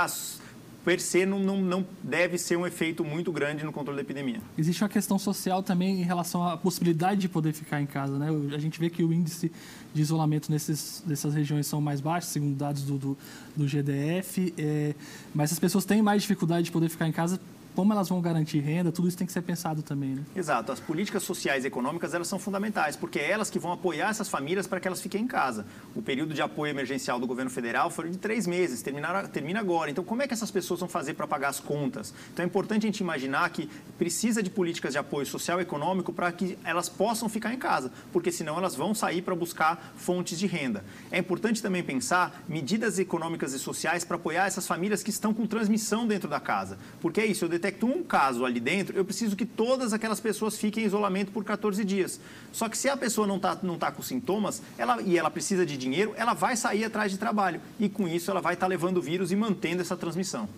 per 0.83 0.99
se 0.99 1.25
não, 1.25 1.39
não, 1.39 1.61
não 1.61 1.85
deve 2.01 2.37
ser 2.37 2.55
um 2.57 2.65
efeito 2.65 3.03
muito 3.03 3.31
grande 3.31 3.63
no 3.63 3.71
controle 3.71 3.97
da 3.97 4.01
epidemia. 4.01 4.39
Existe 4.57 4.83
uma 4.83 4.89
questão 4.89 5.19
social 5.19 5.61
também 5.61 6.01
em 6.01 6.03
relação 6.03 6.47
à 6.47 6.57
possibilidade 6.57 7.21
de 7.21 7.29
poder 7.29 7.53
ficar 7.53 7.81
em 7.81 7.85
casa. 7.85 8.17
Né? 8.17 8.27
A 8.53 8.59
gente 8.59 8.79
vê 8.79 8.89
que 8.89 9.03
o 9.03 9.13
índice 9.13 9.51
de 9.93 10.01
isolamento 10.01 10.51
nesses, 10.51 11.03
nessas 11.05 11.33
regiões 11.33 11.67
são 11.67 11.81
mais 11.81 11.99
baixos, 11.99 12.31
segundo 12.31 12.55
dados 12.55 12.83
do, 12.83 12.97
do, 12.97 13.17
do 13.55 13.67
GDF, 13.67 14.53
é, 14.57 14.93
mas 15.33 15.51
as 15.51 15.59
pessoas 15.59 15.85
têm 15.85 16.01
mais 16.01 16.21
dificuldade 16.21 16.65
de 16.65 16.71
poder 16.71 16.89
ficar 16.89 17.07
em 17.07 17.11
casa 17.11 17.39
como 17.79 17.93
elas 17.93 18.09
vão 18.09 18.19
garantir 18.19 18.59
renda, 18.59 18.91
tudo 18.91 19.07
isso 19.07 19.17
tem 19.17 19.25
que 19.25 19.31
ser 19.31 19.41
pensado 19.41 19.81
também. 19.81 20.09
Né? 20.09 20.23
Exato. 20.35 20.69
As 20.69 20.81
políticas 20.81 21.23
sociais 21.23 21.63
e 21.63 21.67
econômicas 21.67 22.13
elas 22.13 22.27
são 22.27 22.37
fundamentais, 22.37 22.97
porque 22.97 23.17
é 23.17 23.31
elas 23.31 23.49
que 23.49 23.57
vão 23.57 23.71
apoiar 23.71 24.09
essas 24.09 24.27
famílias 24.27 24.67
para 24.67 24.81
que 24.81 24.87
elas 24.89 24.99
fiquem 24.99 25.21
em 25.23 25.27
casa. 25.27 25.65
O 25.95 26.01
período 26.01 26.33
de 26.33 26.41
apoio 26.41 26.71
emergencial 26.71 27.21
do 27.21 27.25
governo 27.25 27.49
federal 27.49 27.89
foi 27.89 28.09
de 28.09 28.17
três 28.17 28.45
meses, 28.45 28.81
termina, 28.81 29.59
agora. 29.61 29.89
Então, 29.89 30.03
como 30.03 30.21
é 30.21 30.27
que 30.27 30.33
essas 30.33 30.51
pessoas 30.51 30.81
vão 30.81 30.89
fazer 30.89 31.13
para 31.13 31.25
pagar 31.25 31.47
as 31.47 31.61
contas? 31.61 32.13
Então, 32.33 32.43
é 32.43 32.45
importante 32.45 32.85
a 32.85 32.87
gente 32.87 32.99
imaginar 32.99 33.49
que 33.49 33.69
precisa 33.97 34.43
de 34.43 34.49
políticas 34.49 34.91
de 34.91 34.97
apoio 34.97 35.25
social 35.25 35.57
e 35.59 35.61
econômico 35.61 36.11
para 36.11 36.29
que 36.33 36.57
elas 36.65 36.89
possam 36.89 37.29
ficar 37.29 37.53
em 37.53 37.57
casa, 37.57 37.93
porque 38.11 38.29
senão 38.29 38.57
elas 38.57 38.75
vão 38.75 38.93
sair 38.93 39.21
para 39.21 39.33
buscar 39.35 39.93
fontes 39.95 40.37
de 40.37 40.47
renda. 40.47 40.83
É 41.09 41.17
importante 41.17 41.61
também 41.61 41.81
pensar 41.81 42.43
medidas 42.45 42.99
econômicas 42.99 43.53
e 43.53 43.59
sociais 43.59 44.03
para 44.03 44.17
apoiar 44.17 44.47
essas 44.47 44.67
famílias 44.67 45.01
que 45.01 45.11
estão 45.11 45.33
com 45.33 45.47
transmissão 45.47 46.05
dentro 46.05 46.27
da 46.27 46.41
casa, 46.41 46.77
porque 46.99 47.21
é 47.21 47.25
isso, 47.25 47.45
eu 47.45 47.49
detecto 47.49 47.68
detecto 47.69 47.85
um 47.85 48.03
caso 48.03 48.43
ali 48.43 48.59
dentro, 48.59 48.97
eu 48.97 49.05
preciso 49.05 49.35
que 49.35 49.45
todas 49.45 49.93
aquelas 49.93 50.19
pessoas 50.19 50.57
fiquem 50.57 50.83
em 50.83 50.87
isolamento 50.87 51.31
por 51.31 51.43
14 51.43 51.83
dias. 51.85 52.19
Só 52.51 52.67
que 52.67 52.77
se 52.77 52.89
a 52.89 52.97
pessoa 52.97 53.27
não 53.27 53.35
está 53.37 53.57
não 53.61 53.77
tá 53.77 53.91
com 53.91 54.01
sintomas 54.01 54.61
ela, 54.77 55.01
e 55.01 55.17
ela 55.17 55.29
precisa 55.29 55.65
de 55.65 55.77
dinheiro, 55.77 56.13
ela 56.17 56.33
vai 56.33 56.55
sair 56.57 56.83
atrás 56.83 57.11
de 57.11 57.17
trabalho. 57.17 57.61
E 57.79 57.87
com 57.87 58.07
isso 58.07 58.31
ela 58.31 58.41
vai 58.41 58.55
estar 58.55 58.65
tá 58.65 58.69
levando 58.69 58.97
o 58.97 59.01
vírus 59.01 59.31
e 59.31 59.35
mantendo 59.35 59.81
essa 59.81 59.95
transmissão. 59.95 60.49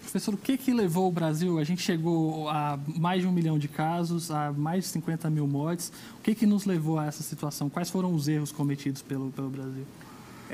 Professor, 0.00 0.34
o 0.34 0.38
que, 0.38 0.56
que 0.56 0.72
levou 0.72 1.08
o 1.08 1.12
Brasil? 1.12 1.58
A 1.58 1.64
gente 1.64 1.82
chegou 1.82 2.48
a 2.48 2.78
mais 2.86 3.22
de 3.22 3.26
um 3.26 3.32
milhão 3.32 3.58
de 3.58 3.66
casos, 3.66 4.30
a 4.30 4.52
mais 4.52 4.84
de 4.84 4.90
50 4.90 5.28
mil 5.28 5.46
mortes. 5.46 5.90
O 6.18 6.22
que, 6.22 6.34
que 6.34 6.46
nos 6.46 6.64
levou 6.64 6.98
a 6.98 7.06
essa 7.06 7.22
situação? 7.22 7.68
Quais 7.68 7.90
foram 7.90 8.14
os 8.14 8.28
erros 8.28 8.52
cometidos 8.52 9.02
pelo, 9.02 9.30
pelo 9.32 9.48
Brasil? 9.48 9.84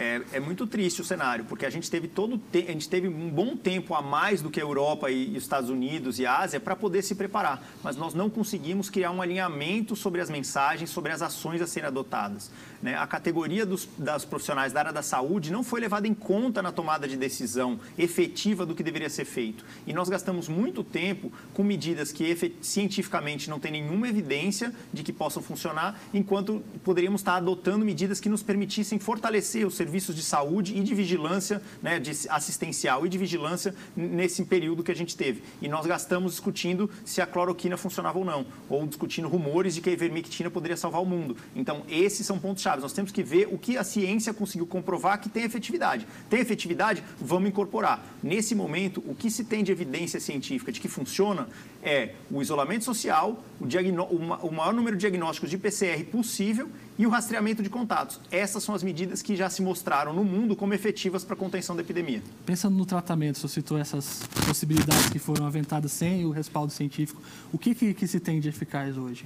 É, 0.00 0.22
é, 0.32 0.40
muito 0.40 0.66
triste 0.66 1.02
o 1.02 1.04
cenário, 1.04 1.44
porque 1.44 1.66
a 1.66 1.70
gente 1.70 1.90
teve 1.90 2.08
todo 2.08 2.40
a 2.54 2.58
gente 2.72 2.88
teve 2.88 3.06
um 3.06 3.28
bom 3.28 3.54
tempo 3.54 3.94
a 3.94 4.00
mais 4.00 4.40
do 4.40 4.48
que 4.48 4.58
a 4.58 4.62
Europa 4.62 5.10
e, 5.10 5.34
e 5.34 5.36
os 5.36 5.42
Estados 5.42 5.68
Unidos 5.68 6.18
e 6.18 6.24
a 6.24 6.38
Ásia 6.38 6.58
para 6.58 6.74
poder 6.74 7.02
se 7.02 7.14
preparar, 7.14 7.62
mas 7.84 7.96
nós 7.96 8.14
não 8.14 8.30
conseguimos 8.30 8.88
criar 8.88 9.10
um 9.10 9.20
alinhamento 9.20 9.94
sobre 9.94 10.22
as 10.22 10.30
mensagens, 10.30 10.88
sobre 10.88 11.12
as 11.12 11.20
ações 11.20 11.60
a 11.60 11.66
serem 11.66 11.88
adotadas. 11.88 12.50
Né? 12.82 12.96
A 12.96 13.06
categoria 13.06 13.64
dos 13.64 13.88
das 13.98 14.24
profissionais 14.24 14.72
da 14.72 14.80
área 14.80 14.92
da 14.92 15.02
saúde 15.02 15.52
não 15.52 15.62
foi 15.62 15.80
levada 15.80 16.08
em 16.08 16.14
conta 16.14 16.62
na 16.62 16.72
tomada 16.72 17.06
de 17.06 17.16
decisão 17.16 17.78
efetiva 17.98 18.64
do 18.64 18.74
que 18.74 18.82
deveria 18.82 19.10
ser 19.10 19.24
feito. 19.24 19.64
E 19.86 19.92
nós 19.92 20.08
gastamos 20.08 20.48
muito 20.48 20.82
tempo 20.82 21.32
com 21.52 21.62
medidas 21.62 22.10
que 22.10 22.54
cientificamente 22.60 23.50
não 23.50 23.60
têm 23.60 23.72
nenhuma 23.72 24.08
evidência 24.08 24.72
de 24.92 25.02
que 25.02 25.12
possam 25.12 25.42
funcionar, 25.42 26.00
enquanto 26.12 26.62
poderíamos 26.82 27.20
estar 27.20 27.36
adotando 27.36 27.84
medidas 27.84 28.20
que 28.20 28.28
nos 28.28 28.42
permitissem 28.42 28.98
fortalecer 28.98 29.66
os 29.66 29.74
serviços 29.74 30.00
serviços 30.00 30.14
de 30.14 30.22
saúde 30.22 30.76
e 30.76 30.82
de 30.82 30.94
vigilância, 30.94 31.60
né, 31.82 31.98
de 31.98 32.12
assistencial 32.28 33.04
e 33.04 33.08
de 33.08 33.18
vigilância 33.18 33.74
nesse 33.96 34.44
período 34.44 34.82
que 34.82 34.90
a 34.90 34.94
gente 34.94 35.16
teve. 35.16 35.42
E 35.60 35.68
nós 35.68 35.84
gastamos 35.84 36.32
discutindo 36.32 36.90
se 37.04 37.20
a 37.20 37.26
cloroquina 37.26 37.76
funcionava 37.76 38.18
ou 38.18 38.24
não, 38.24 38.46
ou 38.68 38.86
discutindo 38.86 39.28
rumores 39.28 39.74
de 39.74 39.80
que 39.80 39.90
a 39.90 39.92
ivermectina 39.92 40.50
poderia 40.50 40.76
salvar 40.76 41.02
o 41.02 41.06
mundo. 41.06 41.36
Então, 41.54 41.82
esses 41.88 42.26
são 42.26 42.38
pontos 42.38 42.62
Nós 42.78 42.92
temos 42.92 43.10
que 43.10 43.22
ver 43.22 43.48
o 43.50 43.56
que 43.56 43.78
a 43.78 43.82
ciência 43.82 44.34
conseguiu 44.34 44.66
comprovar 44.66 45.18
que 45.20 45.28
tem 45.28 45.44
efetividade. 45.44 46.06
Tem 46.28 46.40
efetividade? 46.40 47.02
Vamos 47.18 47.48
incorporar. 47.48 48.04
Nesse 48.22 48.54
momento, 48.54 49.02
o 49.06 49.14
que 49.14 49.30
se 49.30 49.44
tem 49.44 49.64
de 49.64 49.72
evidência 49.72 50.20
científica 50.20 50.70
de 50.70 50.78
que 50.78 50.88
funciona 50.88 51.48
é 51.82 52.14
o 52.30 52.42
isolamento 52.42 52.84
social, 52.84 53.42
o, 53.58 54.46
o 54.46 54.52
maior 54.52 54.74
número 54.74 54.96
de 54.96 55.00
diagnósticos 55.00 55.48
de 55.48 55.56
PCR 55.56 56.04
possível 56.04 56.68
e 56.98 57.06
o 57.06 57.08
rastreamento 57.08 57.62
de 57.62 57.70
contatos. 57.70 58.20
Essas 58.30 58.62
são 58.62 58.74
as 58.74 58.82
medidas 58.82 59.22
que 59.22 59.34
já 59.34 59.48
se 59.48 59.62
mostraram 59.62 60.12
no 60.12 60.22
mundo 60.22 60.54
como 60.54 60.74
efetivas 60.74 61.24
para 61.24 61.34
a 61.34 61.36
contenção 61.38 61.74
da 61.74 61.80
epidemia. 61.80 62.22
Pensando 62.44 62.76
no 62.76 62.84
tratamento, 62.84 63.38
você 63.38 63.48
citou 63.48 63.78
essas 63.78 64.22
possibilidades 64.46 65.08
que 65.08 65.18
foram 65.18 65.46
aventadas 65.46 65.92
sem 65.92 66.24
o 66.26 66.30
respaldo 66.30 66.72
científico. 66.72 67.22
O 67.52 67.58
que, 67.58 67.74
que, 67.74 67.94
que 67.94 68.06
se 68.06 68.20
tem 68.20 68.40
de 68.40 68.48
eficaz 68.48 68.96
hoje? 68.96 69.24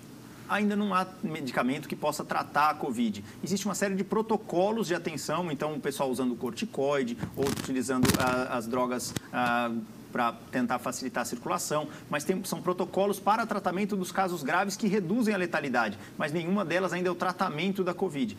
Ainda 0.48 0.76
não 0.76 0.94
há 0.94 1.06
medicamento 1.22 1.88
que 1.88 1.96
possa 1.96 2.24
tratar 2.24 2.70
a 2.70 2.74
Covid. 2.74 3.24
Existe 3.42 3.66
uma 3.66 3.74
série 3.74 3.94
de 3.94 4.04
protocolos 4.04 4.86
de 4.86 4.94
atenção, 4.94 5.50
então 5.50 5.74
o 5.74 5.80
pessoal 5.80 6.10
usando 6.10 6.34
corticoide 6.36 7.16
ou 7.36 7.44
utilizando 7.46 8.06
ah, 8.18 8.56
as 8.56 8.66
drogas 8.66 9.14
ah, 9.32 9.70
para 10.12 10.32
tentar 10.52 10.78
facilitar 10.78 11.22
a 11.22 11.24
circulação, 11.24 11.88
mas 12.08 12.22
tem, 12.22 12.42
são 12.44 12.62
protocolos 12.62 13.18
para 13.18 13.44
tratamento 13.44 13.96
dos 13.96 14.12
casos 14.12 14.44
graves 14.44 14.76
que 14.76 14.86
reduzem 14.86 15.34
a 15.34 15.36
letalidade, 15.36 15.98
mas 16.16 16.30
nenhuma 16.30 16.64
delas 16.64 16.92
ainda 16.92 17.08
é 17.08 17.12
o 17.12 17.16
tratamento 17.16 17.82
da 17.82 17.92
Covid. 17.92 18.36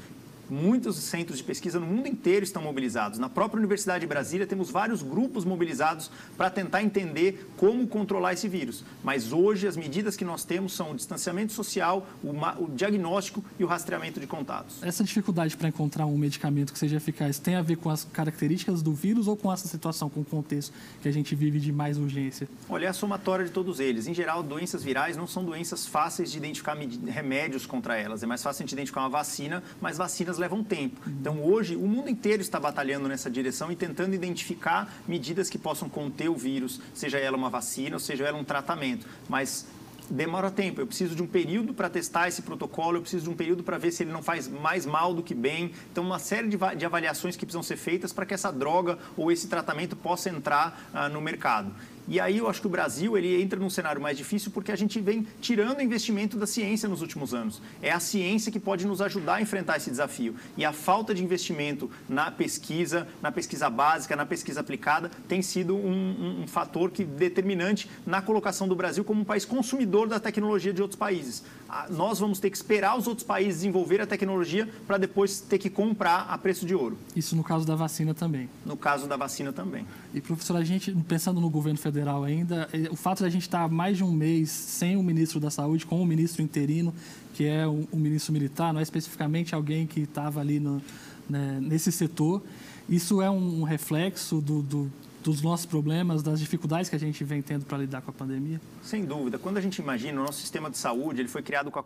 Muitos 0.50 0.98
centros 0.98 1.38
de 1.38 1.44
pesquisa 1.44 1.80
no 1.80 1.86
mundo 1.86 2.08
inteiro 2.08 2.44
estão 2.44 2.62
mobilizados. 2.62 3.18
Na 3.18 3.30
própria 3.30 3.58
Universidade 3.58 4.02
de 4.02 4.08
Brasília, 4.08 4.46
temos 4.46 4.70
vários 4.70 5.02
grupos 5.02 5.44
mobilizados 5.44 6.12
para 6.38 6.50
tentar 6.50 6.84
entender 6.84 7.50
como 7.58 7.88
controlar 7.88 8.34
esse 8.34 8.48
vírus. 8.48 8.84
Mas 9.04 9.32
hoje, 9.32 9.68
as 9.68 9.76
medidas 9.76 10.16
que 10.16 10.26
nós 10.26 10.44
temos 10.44 10.74
são 10.74 10.92
o 10.92 10.96
distanciamento 10.96 11.54
social, 11.54 12.08
o, 12.24 12.68
diagnóstico 12.70 13.44
e 13.60 13.64
o 13.64 13.68
rastreamento 13.68 14.20
de 14.20 14.28
contatos. 14.28 14.82
Essa 14.84 15.04
dificuldade 15.04 15.58
para 15.58 15.70
encontrar 15.70 16.06
um 16.06 16.18
medicamento 16.18 16.74
que 16.74 16.80
seja 16.80 16.98
eficaz 16.98 17.40
tem 17.40 17.56
a 17.56 17.62
ver 17.62 17.78
com 17.78 17.90
as 17.90 18.04
características 18.04 18.82
do 18.82 18.94
vírus 18.94 19.28
ou 19.28 19.36
com 19.36 19.52
essa 19.52 19.68
situação, 19.68 20.10
com 20.10 20.22
o 20.22 20.26
contexto 20.26 20.74
que 21.02 21.08
a 21.08 21.12
gente 21.12 21.36
vive 21.36 21.60
de 21.60 21.72
mais 21.72 21.98
urgência? 21.98 22.48
Olha, 22.70 22.86
é 22.86 22.90
a 22.90 22.94
somatória 22.94 23.46
de 23.46 23.52
todos 23.52 23.80
eles. 23.80 24.08
Em 24.08 24.14
geral, 24.14 24.44
doenças 24.44 24.84
virais 24.84 25.18
não 25.18 25.28
são 25.28 25.44
doenças 25.44 25.86
fáceis 25.86 26.32
de 26.32 26.38
identificar 26.38 26.78
remédios 27.08 27.66
contra 27.66 27.98
elas. 27.98 28.24
É 28.24 28.26
mais 28.26 28.44
fácil 28.44 28.66
de 28.66 28.74
identificar 28.74 29.02
uma 29.02 29.10
vacina, 29.10 29.64
mas 29.82 29.98
vacinas 29.98 30.35
levam 30.38 30.64
tempo. 30.64 31.02
Então, 31.08 31.44
hoje, 31.44 31.76
o 31.76 31.88
mundo 31.88 32.10
inteiro 32.10 32.42
está 32.42 32.60
batalhando 32.60 33.08
nessa 33.08 33.30
direção 33.30 33.72
e 33.72 33.76
tentando 33.76 34.14
identificar 34.14 34.94
medidas 35.08 35.50
que 35.50 35.58
possam 35.58 35.90
conter 35.90 36.30
o 36.30 36.36
vírus, 36.36 36.82
seja 36.94 37.18
ela 37.18 37.38
uma 37.38 37.50
vacina 37.50 37.96
ou 37.96 38.00
seja 38.00 38.26
ela 38.26 38.38
um 38.38 38.44
tratamento. 38.44 39.08
Mas 39.28 39.66
demora 40.10 40.52
tempo. 40.52 40.82
Eu 40.82 40.88
preciso 40.88 41.16
de 41.16 41.22
um 41.22 41.28
período 41.28 41.74
para 41.74 41.90
testar 41.90 42.28
esse 42.28 42.42
protocolo, 42.42 42.98
eu 42.98 43.02
preciso 43.02 43.24
de 43.24 43.30
um 43.30 43.36
período 43.36 43.64
para 43.64 43.78
ver 43.78 43.92
se 43.92 44.04
ele 44.04 44.12
não 44.12 44.22
faz 44.22 44.48
mais 44.48 44.86
mal 44.86 45.14
do 45.14 45.24
que 45.24 45.34
bem. 45.34 45.72
Então, 45.92 46.04
uma 46.04 46.20
série 46.20 46.48
de 46.48 46.86
avaliações 46.86 47.36
que 47.36 47.46
precisam 47.46 47.64
ser 47.64 47.78
feitas 47.78 48.14
para 48.14 48.26
que 48.26 48.34
essa 48.34 48.52
droga 48.52 48.98
ou 49.18 49.32
esse 49.32 49.48
tratamento 49.48 49.96
possa 49.96 50.30
entrar 50.30 50.90
ah, 50.94 51.10
no 51.10 51.22
mercado. 51.22 51.74
E 52.08 52.20
aí 52.20 52.38
eu 52.38 52.48
acho 52.48 52.62
que 52.62 52.68
o 52.68 52.70
Brasil 52.70 53.18
ele 53.18 53.42
entra 53.42 53.60
num 53.60 53.70
cenário 53.70 54.02
mais 54.02 54.18
difícil 54.18 54.52
porque 54.52 54.72
a 54.72 54.76
gente 54.76 55.00
vem 55.00 55.26
tirando 55.42 55.82
investimento 55.82 56.38
da 56.38 56.46
ciência 56.46 56.88
nos 56.88 57.02
últimos 57.02 57.34
anos. 57.34 57.62
É 57.82 57.92
a 57.92 58.00
ciência 58.00 58.52
que 58.52 58.60
pode 58.60 58.86
nos 58.86 59.02
ajudar 59.02 59.36
a 59.36 59.42
enfrentar 59.42 59.78
esse 59.78 59.90
desafio. 59.90 60.36
E 60.56 60.64
a 60.64 60.72
falta 60.72 61.14
de 61.14 61.24
investimento 61.24 61.90
na 62.08 62.30
pesquisa, 62.30 63.08
na 63.22 63.32
pesquisa 63.32 63.70
básica, 63.70 64.16
na 64.16 64.26
pesquisa 64.26 64.60
aplicada, 64.60 65.10
tem 65.28 65.42
sido 65.42 65.76
um, 65.76 65.80
um, 65.80 66.44
um 66.44 66.48
fator 66.48 66.92
que 66.92 67.04
determinante 67.04 67.90
na 68.06 68.22
colocação 68.22 68.68
do 68.68 68.76
Brasil 68.76 69.04
como 69.04 69.22
um 69.22 69.26
país 69.26 69.46
consumidor 69.46 70.08
da 70.08 70.20
tecnologia 70.20 70.74
de 70.74 70.82
outros 70.82 70.98
países. 70.98 71.44
Nós 71.90 72.20
vamos 72.20 72.40
ter 72.40 72.50
que 72.50 72.58
esperar 72.58 72.98
os 72.98 73.08
outros 73.08 73.26
países 73.26 73.56
desenvolver 73.56 74.00
a 74.00 74.06
tecnologia 74.06 74.70
para 74.86 74.98
depois 74.98 75.40
ter 75.40 75.58
que 75.58 75.70
comprar 75.70 76.28
a 76.30 76.38
preço 76.38 76.66
de 76.66 76.76
ouro. 76.76 76.98
Isso 77.16 77.36
no 77.36 77.44
caso 77.44 77.66
da 77.66 77.76
vacina 77.76 78.14
também. 78.14 78.50
No 78.66 78.78
caso 78.78 79.08
da 79.08 79.18
vacina 79.18 79.52
também. 79.52 79.86
E 80.14 80.22
professor, 80.22 80.56
a 80.56 80.64
gente 80.64 80.92
pensando 81.08 81.42
no 81.42 81.50
governo 81.50 81.80
federal 81.80 81.95
federal 81.96 82.26
ainda. 82.26 82.68
O 82.92 82.96
fato 82.96 83.20
de 83.20 83.26
a 83.26 83.30
gente 83.30 83.44
estar 83.44 83.70
mais 83.70 83.96
de 83.96 84.04
um 84.04 84.12
mês 84.12 84.50
sem 84.50 84.98
o 84.98 85.04
ministro 85.04 85.40
da 85.40 85.50
Saúde, 85.50 85.86
com 85.86 86.02
o 86.02 86.06
ministro 86.06 86.42
interino, 86.42 86.94
que 87.34 87.46
é 87.46 87.66
o, 87.66 87.88
o 87.90 87.98
ministro 87.98 88.34
militar, 88.34 88.74
não 88.74 88.82
é 88.82 88.84
especificamente 88.84 89.56
alguém 89.56 89.88
que 89.88 90.02
estava 90.02 90.42
ali 90.42 90.60
no, 90.60 90.82
né, 91.30 91.58
nesse 91.62 91.92
setor, 91.92 92.44
isso 92.90 93.22
é 93.22 93.30
um 93.30 93.64
reflexo 93.64 94.42
do, 94.42 94.62
do, 94.62 94.92
dos 95.26 95.42
nossos 95.42 95.66
problemas, 95.66 96.22
das 96.22 96.40
dificuldades 96.40 96.88
que 96.88 96.96
a 96.96 97.00
gente 97.00 97.24
vem 97.24 97.42
tendo 97.42 97.66
para 97.66 97.80
lidar 97.80 98.02
com 98.02 98.12
a 98.12 98.14
pandemia? 98.14 98.62
Sem 98.84 99.04
dúvida. 99.04 99.40
Quando 99.40 99.58
a 99.58 99.62
gente 99.62 99.80
imagina, 99.80 100.22
o 100.22 100.24
nosso 100.24 100.40
sistema 100.40 100.70
de 100.70 100.78
saúde 100.78 101.22
ele 101.22 101.28
foi 101.28 101.42
criado 101.42 101.72
com 101.72 101.80
a 101.80 101.84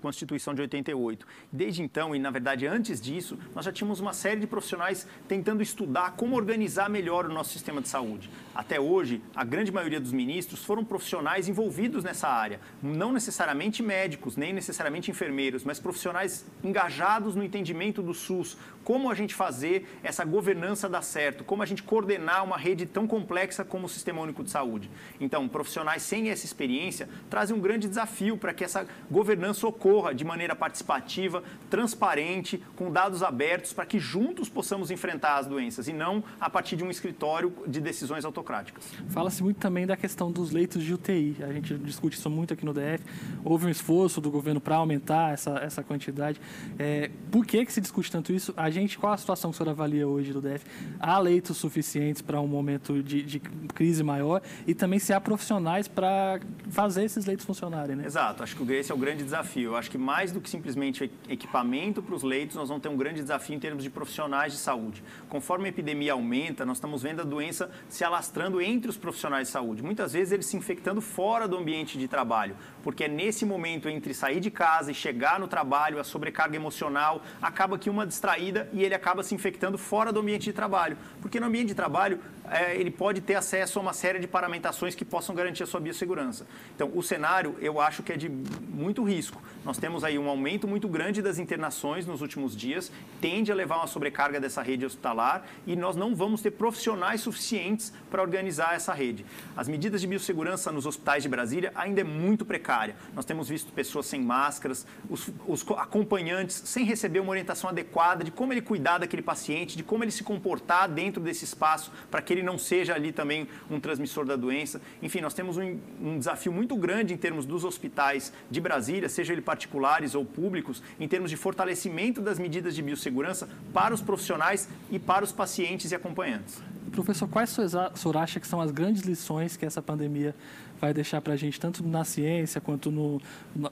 Constituição 0.00 0.54
de 0.54 0.60
88. 0.60 1.26
Desde 1.50 1.82
então, 1.82 2.14
e 2.14 2.20
na 2.20 2.30
verdade 2.30 2.66
antes 2.66 3.00
disso, 3.00 3.36
nós 3.52 3.64
já 3.64 3.72
tínhamos 3.72 3.98
uma 3.98 4.12
série 4.12 4.38
de 4.38 4.46
profissionais 4.46 5.08
tentando 5.26 5.60
estudar 5.60 6.12
como 6.12 6.36
organizar 6.36 6.88
melhor 6.88 7.26
o 7.26 7.32
nosso 7.32 7.52
sistema 7.52 7.80
de 7.80 7.88
saúde. 7.88 8.30
Até 8.54 8.78
hoje, 8.78 9.20
a 9.34 9.44
grande 9.44 9.72
maioria 9.72 10.00
dos 10.00 10.12
ministros 10.12 10.64
foram 10.64 10.84
profissionais 10.84 11.48
envolvidos 11.48 12.04
nessa 12.04 12.28
área. 12.28 12.60
Não 12.80 13.12
necessariamente 13.12 13.82
médicos, 13.82 14.36
nem 14.36 14.52
necessariamente 14.52 15.10
enfermeiros, 15.10 15.64
mas 15.64 15.80
profissionais 15.80 16.44
engajados 16.62 17.34
no 17.34 17.42
entendimento 17.42 18.02
do 18.02 18.14
SUS. 18.14 18.56
Como 18.84 19.10
a 19.10 19.14
gente 19.14 19.34
fazer 19.34 19.98
essa 20.02 20.24
governança 20.24 20.88
dar 20.88 21.02
certo, 21.02 21.44
como 21.44 21.62
a 21.62 21.66
gente 21.66 21.82
coordenar 21.82 22.44
uma 22.44 22.56
rede 22.68 22.86
tão 22.86 23.06
complexa 23.06 23.64
como 23.64 23.86
o 23.86 23.88
Sistema 23.88 24.20
Único 24.20 24.44
de 24.44 24.50
Saúde. 24.50 24.90
Então, 25.20 25.48
profissionais 25.48 26.02
sem 26.02 26.30
essa 26.30 26.44
experiência 26.44 27.08
trazem 27.30 27.56
um 27.56 27.60
grande 27.60 27.88
desafio 27.88 28.36
para 28.36 28.52
que 28.52 28.64
essa 28.64 28.86
governança 29.10 29.66
ocorra 29.66 30.14
de 30.14 30.24
maneira 30.24 30.54
participativa, 30.54 31.42
transparente, 31.70 32.62
com 32.76 32.90
dados 32.90 33.22
abertos, 33.22 33.72
para 33.72 33.86
que 33.86 33.98
juntos 33.98 34.48
possamos 34.48 34.90
enfrentar 34.90 35.38
as 35.38 35.46
doenças 35.46 35.88
e 35.88 35.92
não 35.92 36.22
a 36.40 36.50
partir 36.50 36.76
de 36.76 36.84
um 36.84 36.90
escritório 36.90 37.52
de 37.66 37.80
decisões 37.80 38.24
autocráticas. 38.24 38.84
Fala-se 39.08 39.42
muito 39.42 39.58
também 39.58 39.86
da 39.86 39.96
questão 39.96 40.30
dos 40.30 40.50
leitos 40.50 40.82
de 40.82 40.92
UTI. 40.92 41.36
A 41.40 41.52
gente 41.52 41.74
discute 41.78 42.18
isso 42.18 42.28
muito 42.28 42.52
aqui 42.52 42.64
no 42.64 42.72
DF. 42.72 43.04
Houve 43.44 43.66
um 43.66 43.70
esforço 43.70 44.20
do 44.20 44.30
governo 44.30 44.60
para 44.60 44.76
aumentar 44.76 45.32
essa, 45.32 45.58
essa 45.58 45.82
quantidade. 45.82 46.40
É, 46.78 47.10
por 47.30 47.46
que, 47.46 47.64
que 47.64 47.72
se 47.72 47.80
discute 47.80 48.10
tanto 48.10 48.32
isso? 48.32 48.52
A 48.56 48.70
gente, 48.70 48.98
qual 48.98 49.12
a 49.12 49.16
situação 49.16 49.50
que 49.50 49.54
o 49.54 49.58
senhor 49.58 49.70
avalia 49.70 50.06
hoje 50.06 50.32
do 50.32 50.40
DF? 50.40 50.64
Há 51.00 51.18
leitos 51.18 51.56
suficientes 51.56 52.22
para 52.22 52.40
um 52.40 52.46
momento 52.58 53.02
de, 53.02 53.22
de 53.22 53.40
crise 53.74 54.02
maior 54.02 54.42
e 54.66 54.74
também 54.74 54.98
se 54.98 55.12
há 55.12 55.20
profissionais 55.20 55.88
para 55.88 56.40
fazer 56.70 57.04
esses 57.04 57.24
leitos 57.24 57.46
funcionarem. 57.46 57.96
Né? 57.96 58.04
Exato, 58.04 58.42
acho 58.42 58.56
que 58.56 58.72
esse 58.72 58.92
é 58.92 58.94
o 58.94 58.98
grande 58.98 59.24
desafio. 59.24 59.76
Acho 59.76 59.90
que 59.90 59.98
mais 59.98 60.32
do 60.32 60.40
que 60.40 60.50
simplesmente 60.50 61.10
equipamento 61.28 62.02
para 62.02 62.14
os 62.14 62.22
leitos, 62.22 62.56
nós 62.56 62.68
vamos 62.68 62.82
ter 62.82 62.88
um 62.88 62.96
grande 62.96 63.20
desafio 63.20 63.54
em 63.54 63.58
termos 63.58 63.82
de 63.82 63.90
profissionais 63.90 64.52
de 64.52 64.58
saúde. 64.58 65.02
Conforme 65.28 65.66
a 65.66 65.68
epidemia 65.68 66.12
aumenta, 66.12 66.66
nós 66.66 66.76
estamos 66.78 67.02
vendo 67.02 67.22
a 67.22 67.24
doença 67.24 67.70
se 67.88 68.04
alastrando 68.04 68.60
entre 68.60 68.90
os 68.90 68.96
profissionais 68.96 69.48
de 69.48 69.52
saúde. 69.52 69.82
Muitas 69.82 70.12
vezes 70.12 70.32
eles 70.32 70.46
se 70.46 70.56
infectando 70.56 71.00
fora 71.00 71.46
do 71.46 71.56
ambiente 71.56 71.98
de 71.98 72.08
trabalho, 72.08 72.56
porque 72.82 73.04
é 73.04 73.08
nesse 73.08 73.44
momento 73.44 73.88
entre 73.88 74.12
sair 74.12 74.40
de 74.40 74.50
casa 74.50 74.90
e 74.90 74.94
chegar 74.94 75.38
no 75.38 75.48
trabalho, 75.48 75.98
a 75.98 76.04
sobrecarga 76.04 76.56
emocional, 76.56 77.22
acaba 77.40 77.78
que 77.78 77.88
uma 77.88 78.06
distraída 78.06 78.68
e 78.72 78.84
ele 78.84 78.94
acaba 78.94 79.22
se 79.22 79.34
infectando 79.34 79.78
fora 79.78 80.12
do 80.12 80.20
ambiente 80.20 80.44
de 80.44 80.52
trabalho. 80.52 80.96
Porque 81.20 81.38
no 81.40 81.46
ambiente 81.46 81.68
de 81.68 81.74
trabalho, 81.74 82.20
é, 82.52 82.76
ele 82.76 82.90
pode 82.90 83.20
ter 83.20 83.34
acesso 83.34 83.78
a 83.78 83.82
uma 83.82 83.92
série 83.92 84.18
de 84.18 84.26
paramentações 84.26 84.94
que 84.94 85.04
possam 85.04 85.34
garantir 85.34 85.62
a 85.62 85.66
sua 85.66 85.80
biossegurança. 85.80 86.46
Então, 86.74 86.90
o 86.94 87.02
cenário, 87.02 87.56
eu 87.60 87.80
acho 87.80 88.02
que 88.02 88.12
é 88.12 88.16
de 88.16 88.28
muito 88.28 89.02
risco. 89.02 89.40
Nós 89.64 89.78
temos 89.78 90.04
aí 90.04 90.18
um 90.18 90.28
aumento 90.28 90.66
muito 90.66 90.88
grande 90.88 91.20
das 91.20 91.38
internações 91.38 92.06
nos 92.06 92.22
últimos 92.22 92.56
dias, 92.56 92.90
tende 93.20 93.52
a 93.52 93.54
levar 93.54 93.76
uma 93.76 93.86
sobrecarga 93.86 94.40
dessa 94.40 94.62
rede 94.62 94.84
hospitalar 94.84 95.44
e 95.66 95.76
nós 95.76 95.96
não 95.96 96.14
vamos 96.14 96.40
ter 96.40 96.52
profissionais 96.52 97.20
suficientes 97.20 97.92
para 98.10 98.22
organizar 98.22 98.74
essa 98.74 98.92
rede. 98.92 99.24
As 99.56 99.68
medidas 99.68 100.00
de 100.00 100.06
biossegurança 100.06 100.72
nos 100.72 100.86
hospitais 100.86 101.22
de 101.22 101.28
Brasília 101.28 101.72
ainda 101.74 102.00
é 102.00 102.04
muito 102.04 102.44
precária. 102.44 102.96
Nós 103.14 103.24
temos 103.24 103.48
visto 103.48 103.72
pessoas 103.72 104.06
sem 104.06 104.20
máscaras, 104.20 104.86
os, 105.08 105.30
os 105.46 105.64
acompanhantes 105.76 106.62
sem 106.64 106.84
receber 106.84 107.20
uma 107.20 107.30
orientação 107.30 107.68
adequada 107.70 108.24
de 108.24 108.30
como 108.30 108.52
ele 108.52 108.62
cuidar 108.62 108.98
daquele 108.98 109.22
paciente, 109.22 109.76
de 109.76 109.82
como 109.82 110.04
ele 110.04 110.10
se 110.10 110.22
comportar 110.22 110.88
dentro 110.88 111.22
desse 111.22 111.44
espaço 111.44 111.92
para 112.10 112.22
que 112.22 112.32
ele 112.32 112.37
não 112.42 112.58
seja 112.58 112.94
ali 112.94 113.12
também 113.12 113.48
um 113.70 113.78
transmissor 113.80 114.24
da 114.24 114.36
doença. 114.36 114.80
Enfim, 115.02 115.20
nós 115.20 115.34
temos 115.34 115.56
um, 115.56 115.78
um 116.00 116.18
desafio 116.18 116.52
muito 116.52 116.76
grande 116.76 117.14
em 117.14 117.16
termos 117.16 117.44
dos 117.44 117.64
hospitais 117.64 118.32
de 118.50 118.60
Brasília, 118.60 119.08
seja 119.08 119.32
ele 119.32 119.42
particulares 119.42 120.14
ou 120.14 120.24
públicos, 120.24 120.82
em 120.98 121.08
termos 121.08 121.30
de 121.30 121.36
fortalecimento 121.36 122.20
das 122.20 122.38
medidas 122.38 122.74
de 122.74 122.82
biossegurança 122.82 123.48
para 123.72 123.94
os 123.94 124.00
profissionais 124.00 124.68
e 124.90 124.98
para 124.98 125.24
os 125.24 125.32
pacientes 125.32 125.90
e 125.90 125.94
acompanhantes. 125.94 126.62
Professor, 126.90 127.28
quais 127.28 127.56
o 127.56 127.96
senhor 127.96 128.16
acha 128.16 128.40
que 128.40 128.46
são 128.46 128.60
as 128.60 128.70
grandes 128.70 129.02
lições 129.02 129.56
que 129.56 129.66
essa 129.66 129.82
pandemia 129.82 130.34
vai 130.80 130.94
deixar 130.94 131.20
para 131.20 131.34
a 131.34 131.36
gente, 131.36 131.58
tanto 131.58 131.86
na 131.86 132.04
ciência 132.04 132.60
quanto 132.60 132.90
no, 132.90 133.20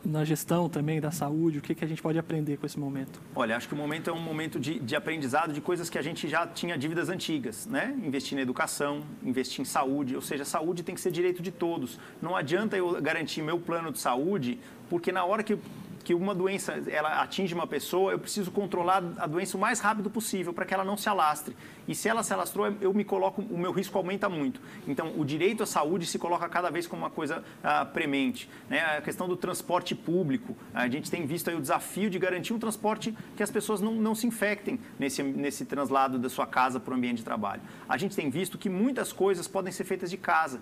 na 0.04 0.24
gestão 0.24 0.68
também 0.68 1.00
da 1.00 1.10
saúde? 1.10 1.58
O 1.58 1.62
que, 1.62 1.74
que 1.74 1.84
a 1.84 1.88
gente 1.88 2.02
pode 2.02 2.18
aprender 2.18 2.56
com 2.56 2.66
esse 2.66 2.78
momento? 2.78 3.20
Olha, 3.34 3.56
acho 3.56 3.68
que 3.68 3.74
o 3.74 3.76
momento 3.76 4.10
é 4.10 4.12
um 4.12 4.20
momento 4.20 4.58
de, 4.58 4.78
de 4.78 4.96
aprendizado 4.96 5.52
de 5.52 5.60
coisas 5.60 5.88
que 5.88 5.98
a 5.98 6.02
gente 6.02 6.28
já 6.28 6.46
tinha 6.46 6.76
dívidas 6.76 7.08
antigas, 7.08 7.66
né? 7.66 7.96
Investir 8.02 8.36
na 8.36 8.42
educação, 8.42 9.02
investir 9.22 9.60
em 9.60 9.64
saúde, 9.64 10.14
ou 10.14 10.22
seja, 10.22 10.44
saúde 10.44 10.82
tem 10.82 10.94
que 10.94 11.00
ser 11.00 11.10
direito 11.10 11.42
de 11.42 11.50
todos. 11.50 11.98
Não 12.20 12.36
adianta 12.36 12.76
eu 12.76 13.00
garantir 13.00 13.42
meu 13.42 13.58
plano 13.58 13.92
de 13.92 13.98
saúde, 13.98 14.58
porque 14.88 15.12
na 15.12 15.24
hora 15.24 15.42
que 15.42 15.58
que 16.06 16.14
uma 16.14 16.32
doença 16.32 16.80
ela 16.86 17.20
atinge 17.20 17.52
uma 17.52 17.66
pessoa, 17.66 18.12
eu 18.12 18.18
preciso 18.20 18.52
controlar 18.52 19.02
a 19.18 19.26
doença 19.26 19.56
o 19.56 19.60
mais 19.60 19.80
rápido 19.80 20.08
possível 20.08 20.54
para 20.54 20.64
que 20.64 20.72
ela 20.72 20.84
não 20.84 20.96
se 20.96 21.08
alastre. 21.08 21.56
E 21.88 21.94
se 21.94 22.08
ela 22.08 22.22
se 22.22 22.32
alastrou, 22.32 22.66
eu 22.80 22.92
me 22.92 23.04
coloco, 23.04 23.42
o 23.42 23.58
meu 23.58 23.72
risco 23.72 23.96
aumenta 23.96 24.28
muito. 24.28 24.60
Então, 24.86 25.12
o 25.16 25.24
direito 25.24 25.62
à 25.62 25.66
saúde 25.66 26.06
se 26.06 26.18
coloca 26.18 26.48
cada 26.48 26.70
vez 26.70 26.86
como 26.86 27.02
uma 27.02 27.10
coisa 27.10 27.44
ah, 27.62 27.84
premente. 27.84 28.48
Né? 28.68 28.80
A 28.80 29.00
questão 29.00 29.28
do 29.28 29.36
transporte 29.36 29.94
público, 29.94 30.56
a 30.74 30.88
gente 30.88 31.10
tem 31.10 31.26
visto 31.26 31.48
aí 31.48 31.56
o 31.56 31.60
desafio 31.60 32.10
de 32.10 32.18
garantir 32.18 32.52
um 32.52 32.58
transporte 32.58 33.16
que 33.36 33.42
as 33.42 33.50
pessoas 33.50 33.80
não, 33.80 33.92
não 33.92 34.14
se 34.14 34.26
infectem 34.26 34.78
nesse, 34.98 35.22
nesse 35.22 35.64
translado 35.64 36.18
da 36.18 36.28
sua 36.28 36.46
casa 36.46 36.80
para 36.80 36.92
o 36.92 36.96
ambiente 36.96 37.18
de 37.18 37.24
trabalho. 37.24 37.62
A 37.88 37.96
gente 37.96 38.16
tem 38.16 38.30
visto 38.30 38.58
que 38.58 38.68
muitas 38.68 39.12
coisas 39.12 39.46
podem 39.46 39.72
ser 39.72 39.84
feitas 39.84 40.10
de 40.10 40.16
casa. 40.16 40.60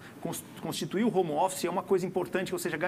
Constituir 0.60 1.04
o 1.04 1.16
home 1.16 1.32
office 1.32 1.64
é 1.64 1.70
uma 1.70 1.82
coisa 1.82 2.06
importante, 2.06 2.52
ou 2.52 2.58
seja, 2.58 2.78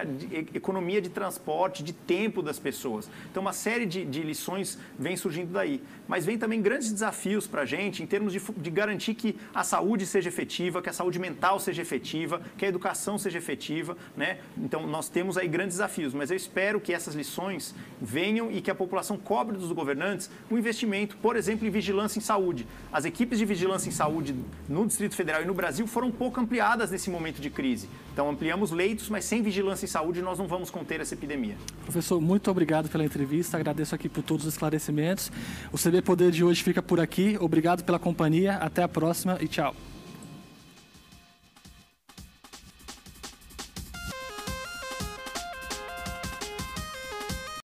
economia 0.54 1.00
de 1.00 1.08
transporte, 1.08 1.82
de 1.82 1.92
tempo 1.92 2.42
das 2.42 2.58
pessoas. 2.58 3.08
Então, 3.30 3.40
uma 3.40 3.52
série 3.52 3.86
de, 3.86 4.04
de 4.04 4.22
lições 4.22 4.78
vem 4.98 5.16
surgindo 5.16 5.52
daí. 5.52 5.82
Mas 6.06 6.24
vem 6.24 6.38
também 6.38 6.60
grandes 6.60 6.92
desafios 6.92 7.46
para 7.46 7.62
a 7.62 7.66
gente 7.66 8.02
em 8.02 8.06
termos 8.06 8.25
termos 8.26 8.32
de, 8.32 8.40
de 8.60 8.70
garantir 8.70 9.14
que 9.14 9.36
a 9.54 9.62
saúde 9.62 10.06
seja 10.06 10.28
efetiva, 10.28 10.82
que 10.82 10.88
a 10.88 10.92
saúde 10.92 11.18
mental 11.18 11.58
seja 11.60 11.82
efetiva, 11.82 12.40
que 12.56 12.64
a 12.64 12.68
educação 12.68 13.18
seja 13.18 13.38
efetiva. 13.38 13.96
Né? 14.16 14.38
Então, 14.56 14.86
nós 14.86 15.08
temos 15.08 15.36
aí 15.36 15.48
grandes 15.48 15.76
desafios, 15.76 16.12
mas 16.12 16.30
eu 16.30 16.36
espero 16.36 16.80
que 16.80 16.92
essas 16.92 17.14
lições 17.14 17.74
venham 18.00 18.50
e 18.50 18.60
que 18.60 18.70
a 18.70 18.74
população 18.74 19.16
cobre 19.16 19.56
dos 19.56 19.72
governantes 19.72 20.30
um 20.50 20.58
investimento, 20.58 21.16
por 21.18 21.36
exemplo, 21.36 21.66
em 21.66 21.70
vigilância 21.70 22.18
em 22.18 22.22
saúde. 22.22 22.66
As 22.92 23.04
equipes 23.04 23.38
de 23.38 23.44
vigilância 23.44 23.88
em 23.88 23.92
saúde 23.92 24.34
no 24.68 24.86
Distrito 24.86 25.14
Federal 25.14 25.42
e 25.42 25.44
no 25.44 25.54
Brasil 25.54 25.86
foram 25.86 26.10
pouco 26.10 26.40
ampliadas 26.40 26.90
nesse 26.90 27.10
momento 27.10 27.40
de 27.40 27.50
crise. 27.50 27.88
Então, 28.12 28.28
ampliamos 28.30 28.70
leitos, 28.70 29.08
mas 29.08 29.24
sem 29.24 29.42
vigilância 29.42 29.84
em 29.84 29.88
saúde 29.88 30.22
nós 30.22 30.38
não 30.38 30.46
vamos 30.46 30.70
conter 30.70 31.00
essa 31.00 31.14
epidemia. 31.14 31.56
Professor, 31.82 32.20
muito 32.20 32.50
obrigado 32.50 32.88
pela 32.88 33.04
entrevista, 33.04 33.56
agradeço 33.56 33.94
aqui 33.94 34.08
por 34.08 34.22
todos 34.22 34.46
os 34.46 34.54
esclarecimentos. 34.54 35.30
O 35.72 35.76
CB 35.76 36.02
Poder 36.02 36.30
de 36.30 36.42
hoje 36.42 36.62
fica 36.62 36.82
por 36.82 36.98
aqui. 36.98 37.36
Obrigado 37.40 37.84
pela 37.84 37.98
companhia 37.98 38.15
companhia. 38.16 38.56
Até 38.56 38.82
a 38.82 38.88
próxima 38.88 39.36
e 39.40 39.46
tchau. 39.46 39.74